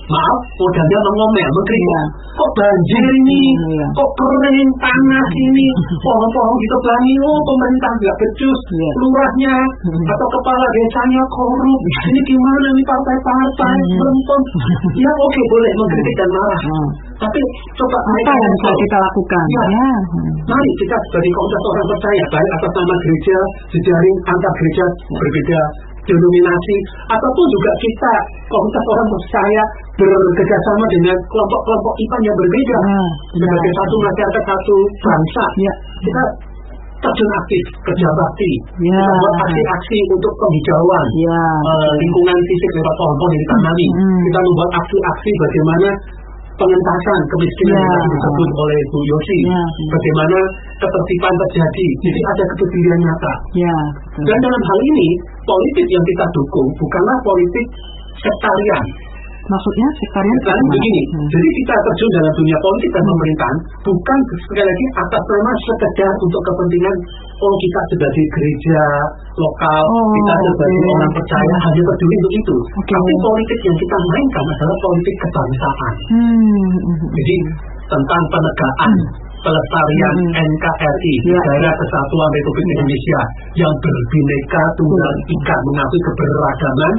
maaf 0.07 0.39
modalnya 0.59 0.99
mengomel, 1.03 1.49
mengkritik. 1.51 1.85
Iya. 1.87 2.01
Kok 2.37 2.51
banjir 2.57 3.03
ini, 3.03 3.41
Iya. 3.75 3.87
kok 3.97 4.09
kering, 4.17 4.69
panas 4.79 5.29
ini, 5.35 5.67
pohon-pohon 6.03 6.55
ditebangi, 6.61 7.15
oh 7.27 7.39
pemerintah 7.43 7.91
nggak 7.97 8.15
becus, 8.19 8.59
Iya. 8.71 8.89
lurahnya 9.03 9.55
atau 9.87 10.27
kepala 10.31 10.65
desanya 10.75 11.23
korup, 11.31 11.79
ini 12.07 12.21
gimana 12.23 12.67
nih 12.75 12.85
partai-partai, 12.87 13.77
berempong. 13.99 14.43
Ya 14.95 15.11
oke 15.11 15.41
boleh 15.51 15.71
mengkritik 15.75 16.15
dan 16.17 16.29
marah, 16.31 16.61
tapi 17.19 17.41
coba 17.75 17.97
Apa 18.07 18.33
yang 18.33 18.53
bisa 18.55 18.71
kita 18.71 18.97
lakukan? 18.97 19.45
Ya. 19.51 19.63
Ya. 19.77 19.91
Mari 20.47 20.71
kita 20.79 20.95
sebagai 21.09 21.31
komunitas 21.35 21.63
orang 21.67 21.87
percaya, 21.91 22.23
baik 22.33 22.49
atas 22.57 22.71
nama 22.77 22.95
gereja, 23.03 23.37
jejaring 23.75 24.17
antar 24.25 24.51
gereja 24.57 24.85
berbeda 25.11 25.61
denominasi, 26.07 26.75
ataupun 27.11 27.45
juga 27.51 27.71
kita 27.77 28.13
komunitas 28.47 28.85
orang 28.89 29.07
percaya 29.11 29.63
bekerjasama 29.99 30.83
dengan 30.89 31.17
kelompok-kelompok 31.27 31.93
IPA 31.99 32.17
yang 32.23 32.37
berbeda. 32.39 32.77
Ah, 32.79 33.07
Sebagai 33.35 33.71
ya. 33.71 33.77
satu 33.77 33.95
masyarakat, 33.99 34.43
satu 34.47 34.75
bangsa. 35.03 35.43
Ya. 35.59 35.73
Kita 35.99 36.23
terjun 36.97 37.29
aktif, 37.37 37.63
kerja 37.85 38.07
bakti. 38.17 38.51
Ya. 38.87 38.97
Kita 38.97 39.13
buat 39.21 39.35
aksi-aksi 39.45 39.97
untuk 40.15 40.33
penghijauan. 40.39 41.05
Ya. 41.21 41.39
eh, 41.75 41.91
lingkungan 42.01 42.37
fisik 42.47 42.71
lewat 42.79 42.93
pohon-pohon 42.97 43.31
yang 43.35 43.41
ditanami. 43.45 43.87
Hmm. 43.93 44.19
Kita 44.25 44.39
membuat 44.41 44.71
aksi-aksi 44.81 45.31
bagaimana 45.37 45.89
pengentasan 46.57 47.19
kemiskinan 47.29 47.77
Ya. 47.77 47.85
yang 47.85 48.09
disebut 48.17 48.49
oleh 48.57 48.79
Bu 48.89 48.99
Yosi. 49.05 49.39
Ya. 49.45 49.61
Bagaimana 49.93 50.37
ketertiban 50.77 51.33
terjadi. 51.45 51.87
Jadi 52.05 52.19
ada 52.21 52.43
kepedulian 52.53 52.99
nyata. 53.01 53.33
Ya. 53.57 53.77
Dan 54.21 54.37
dalam 54.39 54.61
hal 54.61 54.79
ini, 54.95 55.07
politik 55.43 55.87
yang 55.89 56.05
kita 56.05 56.25
dukung 56.33 56.67
bukanlah 56.77 57.17
politik 57.25 57.65
sektarian. 58.15 58.85
Maksudnya 59.47 59.87
sektarian 59.95 60.37
Sekarang 60.43 60.59
bagaimana? 60.59 60.75
begini, 60.75 61.01
Hmm. 61.07 61.27
jadi 61.31 61.49
kita 61.55 61.73
terjun 61.79 62.09
dalam 62.19 62.33
dunia 62.35 62.57
politik 62.59 62.91
dan 62.91 63.03
pemerintahan 63.07 63.57
bukan 63.79 64.19
sekali 64.43 64.67
lagi 64.67 64.85
atas 64.99 65.23
nama 65.23 65.51
sekedar 65.63 66.11
untuk 66.19 66.41
kepentingan 66.43 66.95
oh 67.39 67.53
kita 67.55 67.79
sebagai 67.87 68.25
gereja 68.35 68.81
lokal, 69.39 69.83
Oh, 69.87 70.03
kita 70.19 70.33
sebagai 70.51 70.79
oke. 70.83 70.91
orang 70.99 71.11
percaya 71.15 71.55
hanya 71.63 71.81
peduli 71.87 72.15
untuk 72.19 72.33
itu. 72.35 72.55
Oke. 72.75 72.91
Tapi 72.91 73.11
politik 73.23 73.59
yang 73.63 73.77
kita 73.79 73.97
mainkan 74.03 74.45
adalah 74.51 74.77
politik 74.83 75.15
kebangsaan. 75.15 75.93
Hmm, 76.11 76.71
hmm, 76.83 77.07
Jadi 77.15 77.35
tentang 77.87 78.23
penegakan 78.27 78.91
pelestarian 79.47 80.15
Hmm. 80.19 80.43
NKRI 80.43 81.13
Ya. 81.23 81.39
Negara 81.39 81.71
Kesatuan 81.71 82.29
Republik 82.35 82.67
Indonesia 82.75 83.21
yang 83.63 83.73
berbineka 83.79 84.63
tunggal 84.75 85.13
ika 85.31 85.55
mengakui 85.71 85.99
keberagaman 86.03 86.93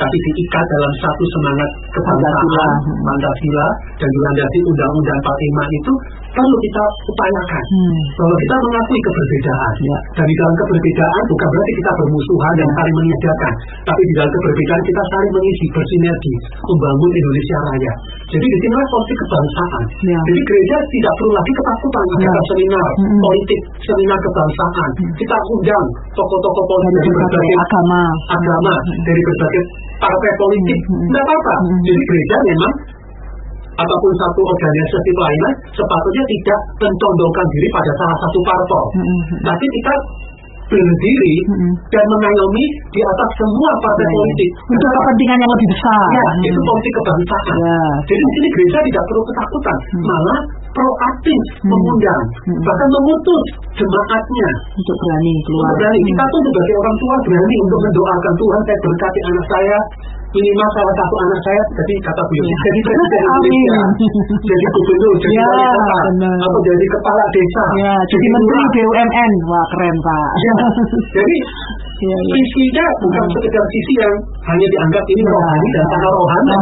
tapi 0.00 0.16
diikat 0.16 0.64
dalam 0.64 0.92
satu 1.04 1.24
semangat 1.36 1.70
kebangsaan 1.94 2.70
Pancasila. 3.00 3.66
Dan 4.00 4.08
dilandasi 4.08 4.58
Undang-Undang 4.64 5.18
45 5.20 5.78
itu 5.78 5.92
perlu 6.30 6.56
kita 6.62 6.82
upayakan 7.10 7.64
Hmm. 7.70 7.98
bahwa 8.16 8.34
kita 8.38 8.56
mengakui 8.60 9.00
keberbedaan 9.02 9.74
Ya. 9.82 9.98
dan 10.14 10.24
di 10.26 10.34
dalam 10.38 10.54
keberbedaan 10.56 11.22
bukan 11.26 11.48
berarti 11.50 11.72
kita 11.74 11.90
bermusuhan 12.00 12.52
dan 12.60 12.68
saling 12.70 12.96
menyedarkan 13.02 13.52
tapi 13.82 14.02
di 14.06 14.12
dalam 14.14 14.30
keberbedaan 14.30 14.82
kita 14.86 15.02
saling 15.10 15.32
mengisi 15.34 15.66
bersinergi 15.74 16.34
membangun 16.64 17.10
Indonesia 17.10 17.56
Raya 17.66 17.92
jadi 18.30 18.46
di 18.46 18.58
sini 18.62 18.74
politik 18.90 19.16
kebangsaan 19.20 19.82
Ya. 20.06 20.18
jadi 20.22 20.40
gereja 20.46 20.76
tidak 20.90 21.12
perlu 21.18 21.32
lagi 21.34 21.52
ketakutan 21.58 22.04
Ya. 22.10 22.30
ada 22.30 22.42
seminar 22.46 22.88
Mm-mm. 22.94 23.20
politik 23.20 23.60
seminar 23.82 24.18
kebangsaan 24.22 24.90
kita 25.18 25.36
undang 25.50 25.84
tokoh-tokoh 26.14 26.64
politik 26.70 26.94
Dari 27.00 27.10
berbagai 27.10 27.54
agama. 27.58 28.02
agama 28.30 28.72
dari 29.02 29.20
berbagai 29.26 29.62
partai 30.00 30.30
politik 30.36 30.78
tidak 30.82 31.22
apa-apa 31.22 31.54
Mm-mm. 31.60 31.80
jadi 31.84 32.00
gereja 32.02 32.36
memang 32.48 32.72
ataupun 33.76 34.12
satu 34.20 34.40
organisasi 34.44 35.10
lainnya 35.14 35.50
sepatutnya 35.72 36.24
tidak 36.28 36.58
mencondongkan 36.80 37.46
diri 37.48 37.68
pada 37.70 37.92
salah 37.96 38.16
satu 38.18 38.38
parpol 38.44 38.84
Hmm. 38.96 39.20
tapi 39.46 39.64
kita 39.70 39.94
berdiri 40.70 41.34
dan 41.90 42.04
mengayomi 42.06 42.64
di 42.94 43.00
atas 43.02 43.28
semua 43.34 43.70
partai 43.82 44.06
Ya. 44.06 44.12
politik 44.14 44.50
Untuk 44.70 44.86
kepentingan 44.86 45.38
yang 45.42 45.50
lebih 45.50 45.68
besar. 45.74 46.02
ya 46.14 46.22
Hmm. 46.22 46.46
itu 46.46 46.60
politik 46.62 46.92
kebangsaan 46.94 47.56
Ya. 47.58 47.78
jadi 48.06 48.22
di 48.22 48.32
sini 48.36 48.48
gereja 48.54 48.78
tidak 48.86 49.04
perlu 49.08 49.22
ketakutan 49.26 49.76
Hmm. 49.80 50.04
malah 50.06 50.38
proaktif 50.70 51.40
Hmm. 51.60 51.68
mengundang 51.68 52.22
Hmm. 52.46 52.60
bahkan 52.62 52.88
mengutus 52.90 53.42
jemaatnya 53.74 54.48
Untuk 54.72 54.96
berani 54.96 55.32
keluar. 55.42 55.64
untuk 55.66 55.76
berani. 55.80 55.98
Kita 56.04 56.22
Hmm. 56.22 56.32
pun 56.32 56.40
sebagai 56.46 56.74
orang 56.78 56.96
tua 56.96 57.14
berani 57.24 57.56
untuk 57.60 57.78
mendoakan 57.80 58.32
Tuhan 58.34 58.60
saya 58.62 58.78
berkati 58.80 59.20
anak 59.26 59.44
saya 59.50 59.78
minimal 60.30 60.68
salah 60.70 60.94
satu 60.94 61.14
anak 61.20 61.40
saya 61.42 61.62
jadi 61.74 61.94
kata 62.00 62.22
Bu 62.22 62.32
Ya. 62.38 62.42
jadi 62.60 62.80
presiden. 62.86 63.20
Indonesia 63.50 63.82
jadi 64.46 64.66
gubernur 64.70 65.14
jadi 65.18 65.34
Ya, 65.34 65.44
wali 65.44 65.64
kota 65.66 65.96
benar. 66.06 66.36
atau 66.40 66.60
jadi 66.62 66.84
kepala 66.88 67.24
desa 67.34 67.64
Ya, 67.76 67.94
jadi 68.06 68.26
menteri 68.30 68.54
lurah. 68.54 68.70
BUMN. 68.70 69.32
Wah, 69.50 69.64
keren, 69.74 69.96
Pak. 70.00 70.28
ya 70.38 70.52
jadi 71.18 71.36
Ya, 72.00 72.08
ya. 72.08 72.32
visinya 72.32 72.86
bukan 73.04 73.22
Hmm. 73.22 73.32
sekedar 73.36 73.64
visi 73.68 73.92
yang 74.00 74.14
hanya 74.48 74.66
dianggap 74.72 75.04
ini 75.04 75.20
Ya. 75.20 75.30
rohani 75.30 75.68
dan 75.76 75.84
tanah 75.92 76.10
rohani 76.10 76.54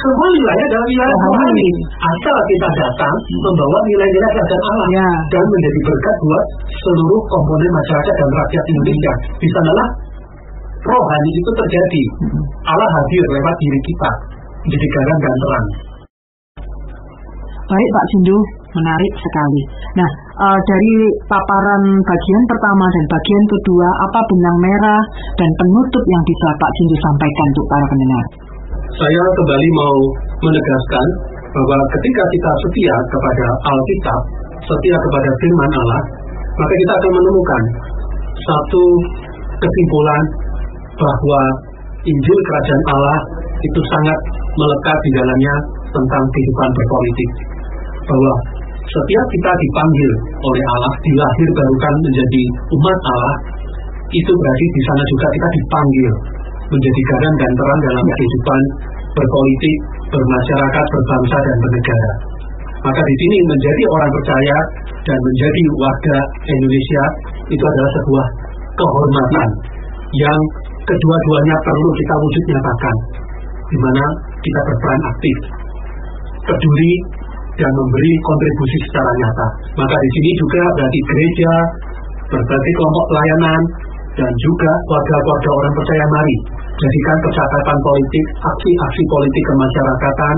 semua 0.00 0.28
wilayah 0.32 0.66
dalam 0.72 0.86
wilayah 0.88 1.16
Rohani. 1.22 1.68
asal 1.92 2.36
kita 2.48 2.68
datang 2.80 3.14
membawa 3.38 3.78
nilai-nilai 3.84 4.30
kerajaan 4.32 4.62
Allah 4.64 4.88
Ya. 4.96 5.08
dan 5.28 5.44
menjadi 5.44 5.80
berkat 5.84 6.16
buat 6.24 6.44
seluruh 6.80 7.20
komponen 7.28 7.70
masyarakat 7.70 8.14
dan 8.16 8.28
rakyat 8.32 8.64
Indonesia 8.72 9.12
di 9.36 9.48
sanalah 9.52 9.88
rohani 10.82 11.30
itu 11.36 11.50
terjadi 11.52 12.02
Hmm. 12.24 12.42
Allah 12.66 12.88
hadir 12.90 13.22
lewat 13.28 13.54
diri 13.60 13.80
kita 13.84 14.10
menjadi 14.64 14.86
garam 14.88 15.18
dan 15.20 15.34
terang 15.36 15.66
Baik 17.62 17.88
Pak 17.88 18.04
Sindu, 18.10 18.36
menarik 18.72 19.12
sekali. 19.16 19.62
Nah, 20.00 20.10
eh, 20.48 20.58
dari 20.68 20.94
paparan 21.28 21.82
bagian 22.02 22.42
pertama 22.48 22.84
dan 22.88 23.04
bagian 23.12 23.44
kedua, 23.48 23.88
apa 24.08 24.20
benang 24.32 24.58
merah 24.60 25.02
dan 25.36 25.50
penutup 25.60 26.04
yang 26.08 26.22
bisa 26.24 26.48
Pak 26.56 26.70
Sindu 26.76 26.96
sampaikan 27.00 27.46
untuk 27.52 27.66
para 27.68 27.86
pendengar? 27.88 28.26
saya 29.00 29.24
kembali 29.24 29.68
mau 29.72 29.96
menegaskan 30.44 31.06
bahwa 31.52 31.76
ketika 31.96 32.22
kita 32.32 32.50
setia 32.66 32.94
kepada 33.08 33.46
Alkitab, 33.72 34.20
setia 34.68 34.96
kepada 34.96 35.30
firman 35.40 35.70
Allah, 35.80 36.02
maka 36.60 36.74
kita 36.76 36.92
akan 36.92 37.12
menemukan 37.16 37.62
satu 38.36 38.84
kesimpulan 39.60 40.22
bahwa 40.96 41.40
Injil 42.02 42.38
Kerajaan 42.44 42.82
Allah 42.98 43.18
itu 43.62 43.80
sangat 43.94 44.18
melekat 44.58 44.98
di 45.06 45.10
dalamnya 45.16 45.54
tentang 45.92 46.22
kehidupan 46.34 46.68
berpolitik. 46.74 47.30
Bahwa 48.02 48.32
setiap 48.82 49.24
kita 49.30 49.50
dipanggil 49.62 50.10
oleh 50.42 50.64
Allah, 50.74 50.94
dilahir 51.06 51.48
barukan 51.54 51.94
menjadi 52.02 52.42
umat 52.74 52.98
Allah, 53.14 53.36
itu 54.12 54.32
berarti 54.32 54.66
di 54.68 54.82
sana 54.84 55.02
juga 55.08 55.26
kita 55.32 55.48
dipanggil 55.56 56.10
menjadi 56.72 57.00
garam 57.12 57.34
dan 57.36 57.50
terang 57.52 57.80
dalam 57.84 58.04
kehidupan 58.04 58.60
berpolitik, 59.12 59.76
bermasyarakat, 60.08 60.84
berbangsa 60.88 61.36
dan 61.36 61.56
bernegara. 61.60 62.12
Maka 62.82 63.00
di 63.06 63.14
sini 63.14 63.38
menjadi 63.46 63.82
orang 63.94 64.10
percaya 64.10 64.58
dan 65.06 65.18
menjadi 65.22 65.62
warga 65.78 66.18
Indonesia 66.50 67.04
itu 67.46 67.64
adalah 67.64 67.90
sebuah 68.02 68.26
kehormatan 68.74 69.48
yang 70.18 70.40
kedua-duanya 70.82 71.56
perlu 71.62 71.88
kita 71.94 72.14
wujud 72.18 72.44
nyatakan, 72.50 72.96
di 73.70 73.76
mana 73.78 74.04
kita 74.42 74.60
berperan 74.66 75.02
aktif, 75.14 75.36
peduli, 76.42 76.92
dan 77.60 77.70
memberi 77.72 78.12
kontribusi 78.24 78.78
secara 78.88 79.10
nyata. 79.12 79.46
Maka 79.80 79.96
di 79.96 80.08
sini 80.18 80.30
juga 80.40 80.62
berarti 80.76 80.98
gereja, 81.12 81.52
berbagai 82.32 82.72
kelompok 82.80 83.04
pelayanan, 83.12 83.60
dan 84.12 84.32
juga 84.44 84.72
warga-warga 84.92 85.50
orang 85.56 85.72
percaya 85.72 86.04
mari 86.12 86.36
jadikan 86.76 87.16
percakapan 87.24 87.78
politik, 87.80 88.24
aksi-aksi 88.44 89.02
politik 89.08 89.44
kemasyarakatan 89.48 90.36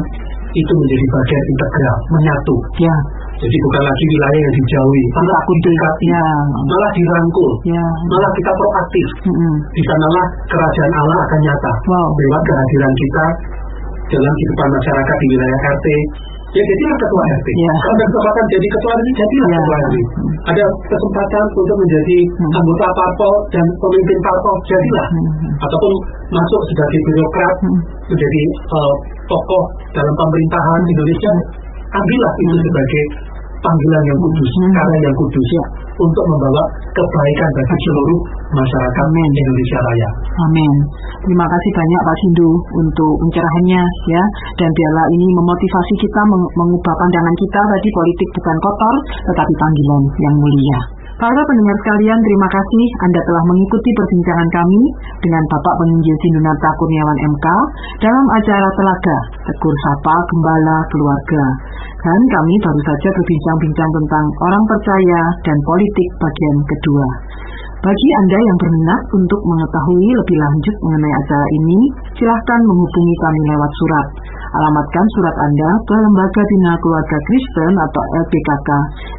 itu 0.55 0.72
menjadi 0.79 1.07
bagian 1.11 1.44
integral, 1.50 1.96
menyatu. 2.14 2.57
Ya. 2.79 2.96
Jadi 3.35 3.57
bukan 3.66 3.83
lagi 3.83 4.05
wilayah 4.14 4.40
yang 4.46 4.55
dijauhi, 4.55 5.05
malah 5.18 5.40
didekati, 5.50 6.07
Ya. 6.07 6.27
malah 6.55 6.90
dirangkul, 6.94 7.53
Ya. 7.66 7.85
malah 8.07 8.31
kita 8.38 8.50
proaktif. 8.55 9.07
Mm-mm. 9.27 9.55
Di 9.74 9.83
sanalah 9.83 10.27
kerajaan 10.46 10.92
Allah 10.94 11.18
akan 11.27 11.40
nyata 11.42 11.72
Wow. 11.90 12.09
lewat 12.14 12.42
kehadiran 12.46 12.94
kita 12.94 13.24
dalam 14.14 14.33
kehidupan 14.38 14.68
masyarakat 14.79 15.16
di 15.18 15.27
wilayah 15.35 15.59
RT. 15.74 15.87
Ya 16.54 16.62
jadilah 16.62 16.96
ketua 17.02 17.22
RT. 17.34 17.48
Ya. 17.50 17.72
Kalau 17.74 17.94
ada 17.98 18.04
kesempatan 18.06 18.44
jadi 18.46 18.66
ketua 18.70 18.92
RT, 18.94 19.08
jadilah 19.18 19.48
Ya. 19.50 19.58
ketua 19.58 19.76
RT. 19.82 19.94
Ada 20.44 20.64
kesempatan 20.86 21.44
untuk 21.50 21.76
menjadi 21.82 22.18
Hmm. 22.30 22.58
anggota 22.62 22.86
parpol 22.94 23.34
dan 23.50 23.66
pemimpin 23.82 24.18
parpol, 24.22 24.54
jadilah. 24.70 25.06
Hmm. 25.10 25.64
Ataupun 25.66 25.92
masuk 26.30 26.60
sebagai 26.70 27.00
birokrat, 27.10 27.54
Hmm. 27.58 27.78
menjadi 28.06 28.42
eh, 28.54 28.94
tokoh 29.26 29.64
dalam 29.98 30.14
pemerintahan 30.14 30.80
Indonesia, 30.86 31.32
ambillah 31.90 32.32
itu 32.38 32.54
Hmm. 32.54 32.66
sebagai 32.70 33.04
panggilan 33.58 34.02
yang 34.06 34.18
kudus, 34.22 34.50
Hmm. 34.54 34.72
karya 34.78 34.98
yang 35.02 35.16
kudus 35.18 35.48
Ya. 35.50 35.64
Untuk 35.94 36.24
membawa 36.26 36.64
kebaikan 36.94 37.50
bagi 37.54 37.76
seluruh 37.87 38.18
masyarakat 38.50 39.04
Amin. 39.04 39.30
Indonesia 39.30 39.78
Raya. 39.78 40.09
Amin. 40.50 40.72
Terima 41.22 41.46
kasih 41.46 41.70
banyak 41.74 42.00
Pak 42.02 42.16
Sindu 42.22 42.50
untuk 42.83 43.12
pencerahannya 43.22 43.83
ya. 44.11 44.22
Dan 44.59 44.70
biarlah 44.74 45.07
ini 45.14 45.26
memotivasi 45.30 45.94
kita 46.02 46.20
meng- 46.26 46.52
mengubah 46.59 46.94
pandangan 46.98 47.37
kita 47.38 47.61
tadi 47.62 47.88
politik 47.90 48.28
bukan 48.40 48.57
kotor 48.59 48.94
tetapi 49.30 49.52
panggilan 49.59 50.02
yang 50.18 50.35
mulia. 50.38 50.80
Para 51.14 51.42
pendengar 51.46 51.77
sekalian, 51.79 52.18
terima 52.27 52.48
kasih 52.50 52.87
Anda 53.07 53.20
telah 53.22 53.44
mengikuti 53.46 53.90
perbincangan 53.94 54.48
kami 54.50 54.83
dengan 55.22 55.42
Bapak 55.46 55.74
Penginjil 55.79 56.16
Sindunata 56.27 56.70
Kurniawan 56.74 57.18
MK 57.31 57.46
dalam 58.03 58.27
acara 58.35 58.68
Telaga, 58.74 59.18
Tegur 59.46 59.74
Sapa 59.87 60.16
Gembala 60.27 60.79
Keluarga. 60.90 61.44
Dan 62.03 62.18
kami 62.18 62.55
baru 62.59 62.81
saja 62.83 63.09
berbincang-bincang 63.14 63.90
tentang 63.94 64.27
orang 64.42 64.64
percaya 64.66 65.22
dan 65.46 65.59
politik 65.62 66.09
bagian 66.18 66.59
kedua. 66.66 67.07
Bagi 67.85 68.11
Anda 68.16 68.38
yang 68.40 68.57
berminat 68.64 69.03
untuk 69.12 69.44
mengetahui 69.44 70.09
lebih 70.09 70.37
lanjut 70.40 70.77
mengenai 70.88 71.14
acara 71.20 71.47
ini, 71.53 71.79
silahkan 72.16 72.61
menghubungi 72.64 73.14
kami 73.20 73.40
lewat 73.44 73.73
surat. 73.77 74.07
Alamatkan 74.57 75.07
surat 75.12 75.37
Anda 75.37 75.70
ke 75.85 75.92
Lembaga 75.92 76.42
Bina 76.49 76.73
Keluarga 76.81 77.18
Kristen 77.29 77.73
atau 77.77 78.03
LPKK, 78.25 78.68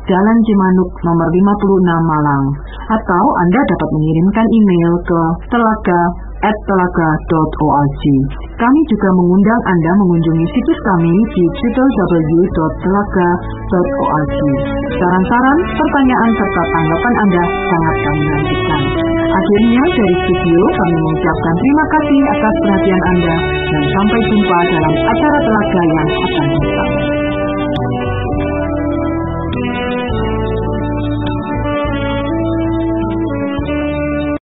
Jalan 0.10 0.38
Cimanuk 0.50 0.90
nomor 1.06 1.30
56 1.30 2.10
Malang. 2.10 2.46
Atau 2.90 3.26
Anda 3.38 3.60
dapat 3.70 3.90
mengirimkan 4.02 4.48
email 4.50 4.92
ke 5.06 5.22
telaga 5.54 6.02
telaga.org. 6.54 8.04
Kami 8.56 8.80
juga 8.92 9.10
mengundang 9.18 9.62
Anda 9.66 9.92
mengunjungi 10.02 10.46
situs 10.52 10.80
kami 10.86 11.16
di 11.34 11.44
www.telaga.org. 11.50 14.34
Saran-saran, 14.96 15.60
pertanyaan, 15.76 16.32
serta 16.38 16.64
tanggapan 16.70 17.14
Anda 17.26 17.44
sangat 17.50 17.96
kami 18.06 18.24
nantikan. 18.30 18.84
Akhirnya 19.36 19.84
dari 19.84 20.16
studio 20.26 20.64
kami 20.64 20.96
mengucapkan 20.96 21.54
terima 21.60 21.86
kasih 21.92 22.20
atas 22.32 22.56
perhatian 22.64 23.02
Anda 23.12 23.36
dan 23.68 23.84
sampai 24.00 24.20
jumpa 24.32 24.58
dalam 24.72 24.96
acara 24.96 25.40
telaga 25.44 25.82
yang 25.84 26.08